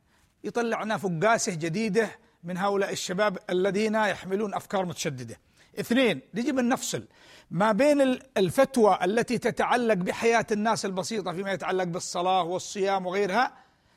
يطلعنا 0.43 0.97
فقاسه 0.97 1.55
جديدة 1.55 2.19
من 2.43 2.57
هؤلاء 2.57 2.91
الشباب 2.91 3.37
الذين 3.49 3.95
يحملون 3.95 4.53
أفكار 4.53 4.85
متشددة. 4.85 5.39
اثنين 5.79 6.21
نجي 6.33 6.51
من 6.51 6.69
نفصل 6.69 7.07
ما 7.51 7.71
بين 7.71 8.01
ال- 8.01 8.21
الفتوى 8.37 8.99
التي 9.03 9.37
تتعلق 9.37 9.93
بحياة 9.93 10.45
الناس 10.51 10.85
البسيطة 10.85 11.33
فيما 11.33 11.51
يتعلق 11.51 11.83
بالصلاة 11.83 12.43
والصيام 12.43 13.05
وغيرها. 13.05 13.53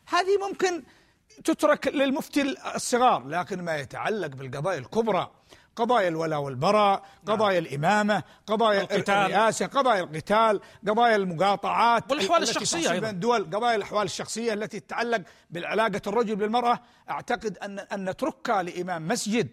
هذه 0.06 0.48
ممكن 0.48 0.82
تترك 1.44 1.88
للمفتي 1.88 2.54
الصغار 2.74 3.26
لكن 3.28 3.62
ما 3.62 3.76
يتعلق 3.76 4.26
بالقضايا 4.28 4.78
الكبرى 4.78 5.30
قضايا 5.76 6.08
الولاء 6.08 6.40
والبراء 6.40 7.02
قضايا 7.26 7.58
الإمامة 7.58 8.22
قضايا 8.46 8.80
القتال. 8.80 9.14
الرئاسة 9.14 9.66
قضايا 9.66 10.02
القتال 10.02 10.60
قضايا 10.88 11.16
المقاطعات 11.16 12.10
والأحوال 12.10 12.42
الشخصية 12.42 12.92
أيضاً. 12.92 13.10
الدول 13.10 13.44
قضايا 13.44 13.76
الأحوال 13.76 14.04
الشخصية 14.04 14.52
التي 14.52 14.80
تتعلق 14.80 15.22
بالعلاقة 15.50 16.02
الرجل 16.06 16.36
بالمرأة. 16.36 16.80
أعتقد 17.10 17.58
أن 17.58 17.78
أن 17.78 18.10
نتركها 18.10 18.62
لإمام 18.62 19.08
مسجد 19.08 19.48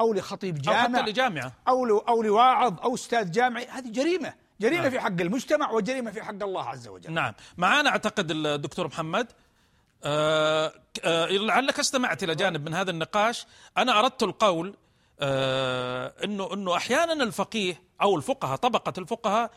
أو 0.00 0.14
لخطيب 0.14 0.56
أو 0.56 0.62
جامع 0.62 0.98
حتى 0.98 1.10
لجامعة. 1.10 1.52
أو 1.68 1.98
أو 1.98 2.22
لواعظ 2.22 2.80
أو 2.80 2.94
أستاذ 2.94 3.30
جامعي. 3.30 3.66
هذه 3.66 3.88
جريمة 3.88 4.34
جريمة 4.60 4.82
نعم. 4.82 4.90
في 4.90 5.00
حق 5.00 5.20
المجتمع 5.20 5.70
وجريمة 5.70 6.10
في 6.10 6.22
حق 6.22 6.42
الله 6.42 6.68
عز 6.68 6.88
وجل. 6.88 7.12
نعم. 7.12 7.34
معانا 7.56 7.90
أعتقد 7.90 8.30
الدكتور 8.30 8.86
محمد. 8.86 9.26
آه 10.04 10.72
آه 11.04 11.26
لعلك 11.26 11.78
استمعت 11.78 12.22
إلى 12.22 12.34
جانب 12.34 12.68
من 12.68 12.74
هذا 12.74 12.90
النقاش. 12.90 13.46
أنا 13.78 13.98
أردت 13.98 14.22
القول 14.22 14.74
انه 15.20 16.52
إنه 16.52 16.76
أحيانا 16.76 17.12
الفقيه 17.12 17.82
أو 18.02 18.16
الفقهاء 18.16 18.56
طبقة 18.56 18.92
الفقهاء 18.98 19.50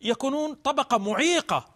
يكونون 0.00 0.54
طبقة 0.54 0.98
معيقة 0.98 1.68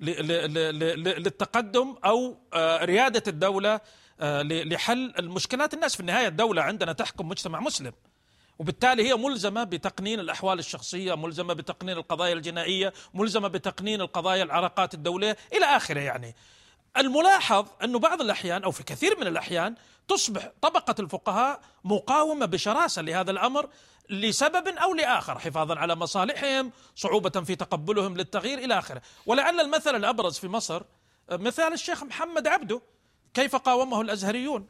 للتقدم 0.00 1.94
أو 2.04 2.38
آه 2.54 2.84
ريادة 2.84 3.22
الدولة 3.28 3.80
آه 4.20 4.42
لحل 4.42 5.14
المشكلات 5.18 5.74
الناس 5.74 5.94
في 5.94 6.00
النهاية 6.00 6.28
الدولة 6.28 6.62
عندنا 6.62 6.92
تحكم 6.92 7.28
مجتمع 7.28 7.60
مسلم 7.60 7.92
وبالتالي 8.58 9.08
هي 9.08 9.14
ملزمة 9.14 9.64
بتقنين 9.64 10.20
الأحوال 10.20 10.58
الشخصية، 10.58 11.14
ملزمة 11.14 11.54
بتقنين 11.54 11.96
القضايا 11.96 12.32
الجنائية، 12.32 12.92
ملزمة 13.14 13.48
بتقنين 13.48 14.00
القضايا 14.00 14.42
العلاقات 14.42 14.94
الدولية 14.94 15.36
إلى 15.52 15.64
آخره 15.66 16.00
يعني. 16.00 16.34
الملاحظ 16.96 17.66
إنه 17.84 17.98
بعض 17.98 18.20
الأحيان 18.20 18.64
أو 18.64 18.70
في 18.70 18.82
كثير 18.82 19.20
من 19.20 19.26
الأحيان 19.26 19.74
تصبح 20.08 20.52
طبقة 20.60 20.94
الفقهاء 20.98 21.60
مقاومة 21.84 22.46
بشراسة 22.46 23.02
لهذا 23.02 23.30
الأمر 23.30 23.68
لسبب 24.10 24.68
أو 24.68 24.94
لآخر، 24.94 25.38
حفاظا 25.38 25.78
على 25.78 25.94
مصالحهم، 25.94 26.72
صعوبة 26.94 27.30
في 27.30 27.56
تقبلهم 27.56 28.16
للتغيير 28.16 28.58
إلى 28.58 28.78
آخره، 28.78 29.02
ولعل 29.26 29.60
المثل 29.60 29.96
الأبرز 29.96 30.38
في 30.38 30.48
مصر 30.48 30.82
مثال 31.30 31.72
الشيخ 31.72 32.04
محمد 32.04 32.46
عبده 32.46 32.80
كيف 33.34 33.56
قاومه 33.56 34.00
الأزهريون. 34.00 34.66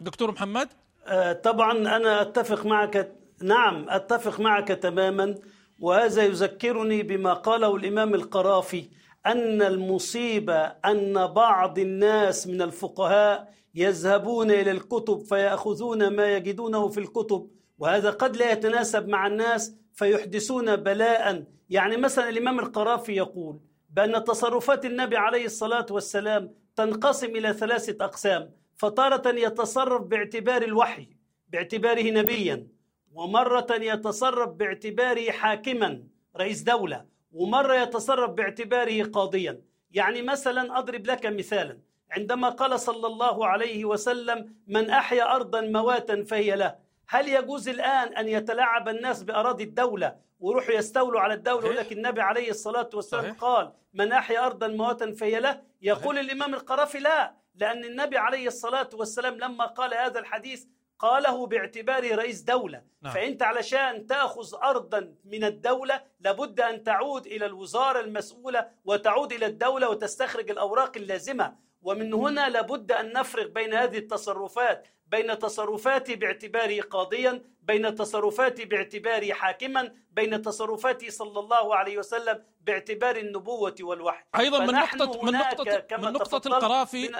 دكتور 0.00 0.32
محمد 0.32 0.68
آه، 1.06 1.32
طبعا 1.32 1.72
أنا 1.72 2.22
أتفق 2.22 2.66
معك 2.66 3.12
نعم 3.42 3.86
أتفق 3.88 4.40
معك 4.40 4.68
تماما 4.68 5.34
وهذا 5.80 6.22
يذكرني 6.22 7.02
بما 7.02 7.32
قاله 7.34 7.76
الإمام 7.76 8.14
القرافي 8.14 8.88
أن 9.26 9.62
المصيبة 9.62 10.60
أن 10.64 11.26
بعض 11.26 11.78
الناس 11.78 12.46
من 12.46 12.62
الفقهاء 12.62 13.54
يذهبون 13.74 14.50
إلى 14.50 14.70
الكتب 14.70 15.20
فيأخذون 15.20 16.08
ما 16.08 16.36
يجدونه 16.36 16.88
في 16.88 17.00
الكتب 17.00 17.50
وهذا 17.78 18.10
قد 18.10 18.36
لا 18.36 18.52
يتناسب 18.52 19.08
مع 19.08 19.26
الناس 19.26 19.74
فيحدثون 19.94 20.76
بلاء. 20.76 21.44
يعني 21.70 21.96
مثلا 21.96 22.28
الإمام 22.28 22.58
القرافي 22.58 23.12
يقول 23.12 23.60
بأن 23.90 24.24
تصرفات 24.24 24.84
النبي 24.84 25.16
عليه 25.16 25.44
الصلاة 25.44 25.86
والسلام 25.90 26.54
تنقسم 26.76 27.36
إلى 27.36 27.52
ثلاثة 27.52 28.04
أقسام 28.04 28.50
فتارة 28.76 29.28
يتصرف 29.38 30.02
باعتبار 30.02 30.62
الوحي 30.62 31.08
باعتباره 31.48 32.10
نبيا 32.10 32.66
ومرة 33.12 33.66
يتصرف 33.70 34.48
باعتباره 34.48 35.30
حاكما 35.30 36.02
رئيس 36.36 36.62
دولة 36.62 37.04
ومرة 37.32 37.74
يتصرف 37.74 38.30
باعتباره 38.30 39.02
قاضيا. 39.02 39.60
يعني 39.92 40.22
مثلا 40.22 40.78
أضرب 40.78 41.06
لك 41.06 41.26
مثالا 41.26 41.78
عندما 42.10 42.48
قال 42.48 42.80
صلى 42.80 43.06
الله 43.06 43.46
عليه 43.46 43.84
وسلم 43.84 44.54
من 44.66 44.90
أحيا 44.90 45.36
أرضا 45.36 45.60
مواتا 45.60 46.24
فهي 46.24 46.56
له 46.56 46.74
هل 47.08 47.28
يجوز 47.28 47.68
الآن 47.68 48.16
أن 48.16 48.28
يتلاعب 48.28 48.88
الناس 48.88 49.22
بأراضي 49.22 49.64
الدولة 49.64 50.16
ويروحوا 50.40 50.74
يستولوا 50.74 51.20
على 51.20 51.34
الدولة 51.34 51.64
يقول 51.64 51.76
لك 51.76 51.92
النبي 51.92 52.20
عليه 52.20 52.50
الصلاة 52.50 52.90
والسلام 52.94 53.24
صحيح. 53.24 53.36
قال 53.40 53.72
من 53.94 54.12
أحيا 54.12 54.46
أرضا 54.46 54.68
مواتا 54.68 55.12
فهي 55.12 55.40
له 55.40 55.62
يقول 55.82 56.18
الإمام 56.18 56.54
القرافي 56.54 56.98
لا 56.98 57.34
لأن 57.54 57.84
النبي 57.84 58.18
عليه 58.18 58.46
الصلاة 58.46 58.90
والسلام 58.94 59.34
لما 59.34 59.66
قال 59.66 59.94
هذا 59.94 60.18
الحديث 60.20 60.64
قاله 60.98 61.46
باعتباره 61.46 62.14
رئيس 62.14 62.40
دولة. 62.40 62.82
نعم. 63.02 63.12
فأنت 63.12 63.42
علشان 63.42 64.06
تأخذ 64.06 64.54
أرضا 64.62 65.14
من 65.24 65.44
الدولة 65.44 66.02
لابد 66.20 66.60
أن 66.60 66.82
تعود 66.84 67.26
إلى 67.26 67.46
الوزارة 67.46 68.00
المسؤولة 68.00 68.68
وتعود 68.84 69.32
إلى 69.32 69.46
الدولة 69.46 69.88
وتستخرج 69.90 70.50
الأوراق 70.50 70.96
اللازمة. 70.96 71.56
ومن 71.82 72.14
هنا 72.14 72.48
لابد 72.48 72.92
أن 72.92 73.12
نفرق 73.12 73.46
بين 73.46 73.74
هذه 73.74 73.98
التصرفات 73.98 74.88
بين 75.06 75.38
تصرفاتي 75.38 76.16
باعتباري 76.16 76.80
قاضيا 76.80 77.42
بين 77.62 77.94
تصرفاتي 77.94 78.64
باعتباري 78.64 79.34
حاكما 79.34 79.92
بين 80.12 80.42
تصرفاتي 80.42 81.10
صلى 81.10 81.40
الله 81.40 81.74
عليه 81.76 81.98
وسلم 81.98 82.42
باعتبار 82.60 83.16
النبوة 83.16 83.74
والوحي. 83.80 84.24
أيضا 84.38 84.58
من 84.58 84.74
نقطة 84.74 85.22
من 85.24 85.32
نقطة 85.32 85.96
من 85.98 86.12
نقطة 86.12 86.48
القرافي 86.48 87.10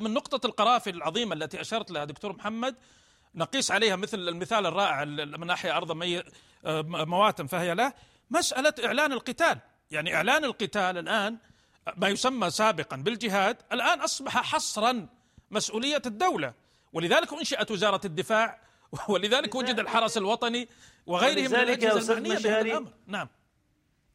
من- 0.00 0.14
نقطة 0.14 0.46
القرافي 0.46 0.90
العظيمة 0.90 1.34
التي 1.34 1.60
أشرت 1.60 1.90
لها 1.90 2.04
دكتور 2.04 2.32
محمد 2.32 2.76
نقيس 3.34 3.70
عليها 3.70 3.96
مثل 3.96 4.18
المثال 4.18 4.66
الرائع 4.66 5.02
ال- 5.02 5.40
من 5.40 5.50
أحيا 5.50 5.76
أرض 5.76 5.92
مي 5.92 6.22
آه، 6.64 6.82
مواتا 6.82 7.46
فهي 7.46 7.74
له 7.74 7.92
مسألة 8.30 8.74
إعلان 8.84 9.12
القتال. 9.12 9.58
يعني 9.90 10.14
إعلان 10.14 10.44
القتال 10.44 10.98
الآن 10.98 11.38
ما 11.96 12.08
يسمى 12.08 12.50
سابقا 12.50 12.96
بالجهاد 12.96 13.56
الآن 13.72 14.00
أصبح 14.00 14.36
حصرا 14.36 15.06
مسؤولية 15.50 16.02
الدولة. 16.06 16.52
ولذلك 16.92 17.32
أنشئت 17.32 17.70
وزارة 17.70 18.00
الدفاع 18.04 18.60
ولذلك 19.08 19.54
وجد 19.54 19.78
الحرس 19.78 20.16
الوطني 20.16 20.68
وغيره 21.06 21.48
من 21.48 21.54
الأجهزة 21.54 22.18
المعنية 22.18 22.38
بهذا 22.38 22.60
الأمر. 22.60 22.92
نعم. 23.06 23.28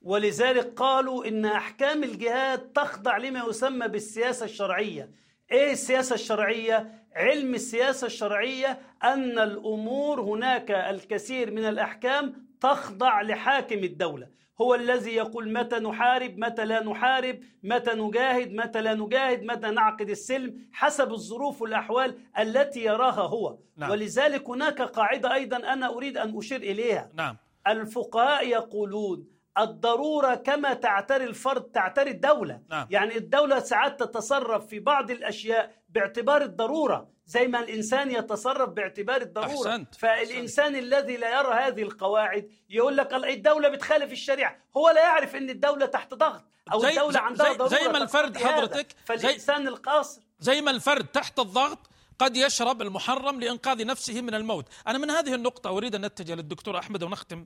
ولذلك 0.01 0.73
قالوا 0.75 1.25
إن 1.25 1.45
أحكام 1.45 2.03
الجهاد 2.03 2.59
تخضع 2.59 3.17
لما 3.17 3.45
يسمى 3.49 3.87
بالسياسة 3.87 4.45
الشرعية. 4.45 5.11
إيه 5.51 5.71
السياسة 5.71 6.13
الشرعية؟ 6.13 7.03
علم 7.15 7.55
السياسة 7.55 8.07
الشرعية 8.07 8.81
أن 9.03 9.39
الأمور 9.39 10.21
هناك 10.21 10.71
الكثير 10.71 11.51
من 11.51 11.65
الأحكام 11.65 12.47
تخضع 12.61 13.21
لحاكم 13.21 13.77
الدولة. 13.77 14.27
هو 14.61 14.75
الذي 14.75 15.15
يقول 15.15 15.53
متى 15.53 15.79
نحارب 15.79 16.37
متى 16.37 16.65
لا 16.65 16.83
نحارب 16.83 17.39
متى 17.63 17.93
نجاهد 17.93 18.51
متى 18.51 18.81
لا 18.81 18.93
نجاهد 18.93 19.43
متى 19.43 19.71
نعقد 19.71 20.09
السلم 20.09 20.69
حسب 20.71 21.11
الظروف 21.11 21.61
والأحوال 21.61 22.17
التي 22.39 22.83
يراها 22.83 23.21
هو. 23.21 23.57
نعم. 23.77 23.91
ولذلك 23.91 24.49
هناك 24.49 24.81
قاعدة 24.81 25.33
أيضا 25.33 25.57
أنا 25.57 25.93
أريد 25.93 26.17
أن 26.17 26.37
أشير 26.37 26.61
إليها. 26.61 27.11
نعم. 27.13 27.37
الفقهاء 27.67 28.47
يقولون 28.47 29.27
الضرورة 29.57 30.35
كما 30.35 30.73
تعتري 30.73 31.23
الفرد 31.23 31.63
تعتري 31.63 32.11
الدولة. 32.11 32.61
نعم. 32.69 32.87
يعني 32.89 33.17
الدولة 33.17 33.59
ساعات 33.59 33.99
تتصرف 33.99 34.67
في 34.67 34.79
بعض 34.79 35.11
الأشياء 35.11 35.71
باعتبار 35.89 36.41
الضرورة. 36.41 37.12
زي 37.25 37.47
ما 37.47 37.59
الإنسان 37.59 38.11
يتصرف 38.11 38.69
باعتبار 38.69 39.21
الضرورة. 39.21 39.69
أحسنت. 39.69 39.95
فالإنسان 39.95 40.75
الذي 40.75 41.17
لا 41.17 41.39
يرى 41.39 41.53
هذه 41.53 41.81
القواعد 41.81 42.49
يقول 42.69 42.97
لك 42.97 43.13
الدولة 43.13 43.69
بتخالف 43.69 44.11
الشريعة. 44.11 44.57
هو 44.77 44.89
لا 44.89 45.01
يعرف 45.01 45.35
أن 45.35 45.49
الدولة 45.49 45.85
تحت 45.85 46.13
ضغط 46.13 46.43
أو 46.73 46.79
زي- 46.81 46.89
الدولة 46.89 47.11
زي- 47.11 47.19
عندها 47.19 47.51
زي- 47.51 47.57
ضرورة 47.57 47.69
زي 47.69 47.87
ما 47.87 47.97
الفرد. 47.97 48.37
حضرتك- 48.37 48.91
زي- 48.91 49.05
فالإنسان 49.05 49.67
القاصر 49.67 50.21
زي 50.39 50.61
ما 50.61 50.71
الفرد 50.71 51.05
تحت 51.07 51.39
الضغط 51.39 51.79
قد 52.19 52.37
يشرب 52.37 52.81
المحرم 52.81 53.39
لإنقاذ 53.39 53.85
نفسه 53.85 54.21
من 54.21 54.33
الموت. 54.33 54.65
أنا 54.87 54.97
من 54.97 55.11
هذه 55.11 55.33
النقطة 55.33 55.69
أريد 55.77 55.95
أن 55.95 56.05
نتجه 56.05 56.35
للدكتور 56.35 56.79
أحمد 56.79 57.03
ونختم 57.03 57.45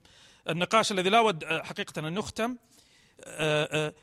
النقاش 0.50 0.92
الذي 0.92 1.10
لا 1.10 1.18
أود 1.18 1.46
حقيقة 1.46 2.00
أن 2.00 2.14
نختم. 2.14 2.56
آه، 3.24 3.88
آه، 3.88 3.94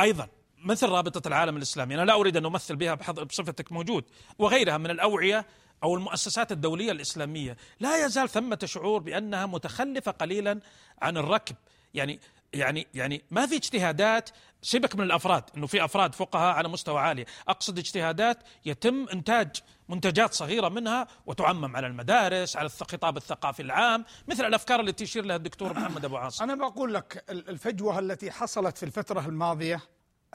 أيضا 0.00 0.28
مثل 0.64 0.88
رابطة 0.88 1.28
العالم 1.28 1.56
الإسلامي. 1.56 1.94
أنا 1.94 2.02
لا 2.02 2.14
أريد 2.14 2.36
أن 2.36 2.46
أمثل 2.46 2.76
بها 2.76 2.94
بصفتك 2.94 3.72
موجود 3.72 4.04
وغيرها 4.38 4.78
من 4.78 4.90
الأوعية 4.90 5.46
أو 5.82 5.94
المؤسسات 5.94 6.52
الدولية 6.52 6.92
الإسلامية. 6.92 7.56
لا 7.80 8.04
يزال 8.06 8.28
ثمة 8.28 8.58
شعور 8.64 9.00
بأنها 9.00 9.46
متخلفة 9.46 10.10
قليلا 10.12 10.60
عن 11.02 11.16
الركب. 11.16 11.56
يعني 11.94 12.20
يعني 12.52 12.86
يعني 12.94 13.22
ما 13.30 13.46
في 13.46 13.56
اجتهادات 13.56 14.30
سيبك 14.62 14.96
من 14.96 15.04
الأفراد 15.04 15.44
إنه 15.56 15.66
في 15.66 15.84
أفراد 15.84 16.14
فقهاء 16.14 16.54
على 16.54 16.68
مستوى 16.68 17.00
عالي. 17.00 17.24
أقصد 17.48 17.78
اجتهادات 17.78 18.38
يتم 18.64 19.06
إنتاج 19.12 19.48
منتجات 19.88 20.34
صغيرة 20.34 20.68
منها 20.68 21.06
وتعمم 21.26 21.76
على 21.76 21.86
المدارس 21.86 22.56
على 22.56 22.66
الخطاب 22.66 23.16
الثقافي 23.16 23.62
العام 23.62 24.04
مثل 24.28 24.44
الأفكار 24.44 24.80
التي 24.80 25.04
يشير 25.04 25.24
لها 25.24 25.36
الدكتور 25.36 25.72
محمد 25.72 26.04
أبو 26.04 26.16
عاصم. 26.16 26.44
أنا 26.44 26.54
بقول 26.54 26.94
لك 26.94 27.24
ال- 27.30 27.48
الفجوة 27.48 27.98
التي 27.98 28.30
حصلت 28.30 28.78
في 28.78 28.82
الفترة 28.82 29.20
الماضية 29.26 29.80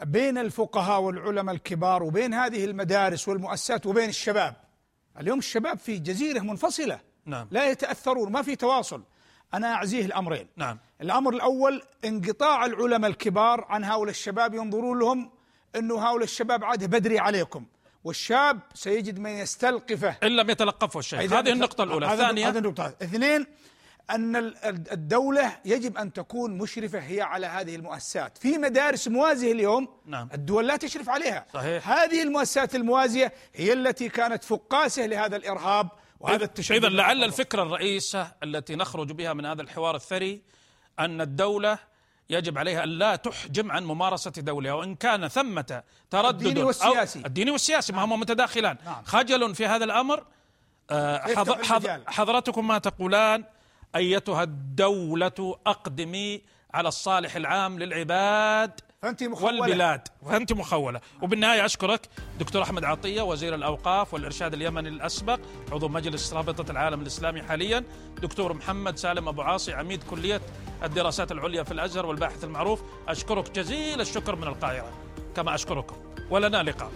بين 0.03 0.37
الفقهاء 0.37 1.01
والعلماء 1.01 1.55
الكبار 1.55 2.03
وبين 2.03 2.33
هذه 2.33 2.65
المدارس 2.65 3.27
والمؤسسات 3.27 3.85
وبين 3.85 4.09
الشباب. 4.09 4.55
اليوم 5.19 5.39
الشباب 5.39 5.79
في 5.79 5.97
جزيرة 5.97 6.39
منفصلة. 6.39 6.99
نعم. 7.25 7.47
لا 7.51 7.69
يتأثرون 7.69 8.31
ما 8.31 8.41
في 8.41 8.55
تواصل. 8.55 9.03
أنا 9.53 9.73
أعزيه 9.73 10.05
الأمرين. 10.05 10.47
نعم. 10.55 10.79
الأمر 11.01 11.33
الأول 11.33 11.81
انقطاع 12.05 12.65
العلماء 12.65 13.11
الكبار 13.11 13.65
عن 13.69 13.83
هؤلاء 13.83 14.09
الشباب 14.09 14.53
ينظرون 14.53 14.99
لهم 14.99 15.31
أنه 15.75 16.07
هؤلاء 16.07 16.23
الشباب 16.23 16.63
عاد 16.63 16.83
بدري 16.83 17.19
عليكم. 17.19 17.65
والشاب 18.03 18.59
سيجد 18.73 19.19
من 19.19 19.29
يستلقفه. 19.29 20.15
إن 20.23 20.35
لم 20.35 20.49
يتلقفه 20.49 20.99
الشيخ. 20.99 21.33
هذه 21.33 21.51
النقطة 21.51 21.83
الأولى. 21.83 22.05
هذا- 22.05 22.13
الثانية 22.13 22.49
هذه 22.49 22.57
النقطة. 22.57 22.87
اثنين 22.87 23.45
أن 24.09 24.35
ال- 24.35 24.57
ال- 24.57 24.91
الدولة 24.91 25.57
يجب 25.65 25.97
أن 25.97 26.13
تكون 26.13 26.57
مشرفة 26.57 26.99
هي 26.99 27.21
على 27.21 27.47
هذه 27.47 27.75
المؤسسات 27.75 28.37
في 28.37 28.57
مدارس 28.57 29.07
موازية 29.07 29.51
اليوم 29.51 29.87
نعم. 30.05 30.29
الدول 30.33 30.67
لا 30.67 30.75
تشرف 30.75 31.09
عليها 31.09 31.45
صحيح. 31.53 31.89
هذه 31.89 32.23
المؤسسات 32.23 32.75
الموازية 32.75 33.33
هي 33.55 33.73
التي 33.73 34.09
كانت 34.09 34.43
فقاسة 34.43 35.05
لهذا 35.05 35.35
الإرهاب 35.35 35.89
وهذا 36.19 36.43
التشدد 36.43 36.77
اذا 36.85 36.89
لعل 36.89 37.23
الفكرة 37.23 37.63
الرئيسة 37.63 38.31
التي 38.43 38.75
نخرج 38.75 39.11
بها 39.11 39.33
من 39.33 39.45
هذا 39.45 39.61
الحوار 39.61 39.95
الثري 39.95 40.41
أن 40.99 41.21
الدولة 41.21 41.77
يجب 42.29 42.57
عليها 42.57 42.83
أن 42.83 42.89
لا 42.89 43.15
تحجم 43.15 43.71
عن 43.71 43.83
ممارسة 43.85 44.31
دولها 44.31 44.73
وإن 44.73 44.95
كان 44.95 45.27
ثمة 45.27 45.83
تردد 46.09 46.45
الديني 46.47 46.63
والسياسي. 46.63 47.19
الديني 47.25 47.51
والسياسي 47.51 47.93
ما 47.93 48.03
هما 48.05 48.15
متداخلان 48.15 48.77
نعم. 48.85 49.03
خجل 49.03 49.55
في 49.55 49.65
هذا 49.65 49.83
الأمر 49.85 50.25
آه،. 50.91 51.17
حضرتكم 52.07 52.67
ما 52.67 52.77
تقولان 52.77 53.43
أيتها 53.95 54.43
الدولة 54.43 55.57
أقدمي 55.67 56.41
على 56.73 56.87
الصالح 56.87 57.35
العام 57.35 57.79
للعباد 57.79 58.79
فأنت 59.01 59.23
مخولة. 59.23 59.61
والبلاد. 59.61 60.07
فأنت 60.25 60.53
مخولة. 60.53 61.01
وبالنهاية 61.21 61.65
أشكرك 61.65 62.09
دكتور 62.39 62.63
أحمد 62.63 62.83
عطية 62.83 63.21
وزير 63.21 63.55
الأوقاف 63.55 64.13
والإرشاد 64.13 64.53
اليمني 64.53 64.89
الأسبق 64.89 65.39
عضو 65.71 65.87
مجلس 65.87 66.33
رابطة 66.33 66.71
العالم 66.71 67.01
الإسلامي 67.01 67.41
حاليا 67.43 67.83
دكتور 68.21 68.53
محمد 68.53 68.97
سالم 68.97 69.27
أبو 69.27 69.41
عاصي 69.41 69.73
عميد 69.73 70.03
كلية 70.03 70.41
الدراسات 70.83 71.31
العليا 71.31 71.63
في 71.63 71.71
الأزهر 71.71 72.05
والباحث 72.05 72.43
المعروف. 72.43 72.81
أشكرك 73.07 73.51
جزيل 73.51 74.01
الشكر 74.01 74.35
من 74.35 74.47
القاهرة. 74.47 74.91
كما 75.35 75.55
أشكركم. 75.55 75.95
ولنا 76.29 76.63
لقاء. 76.63 76.91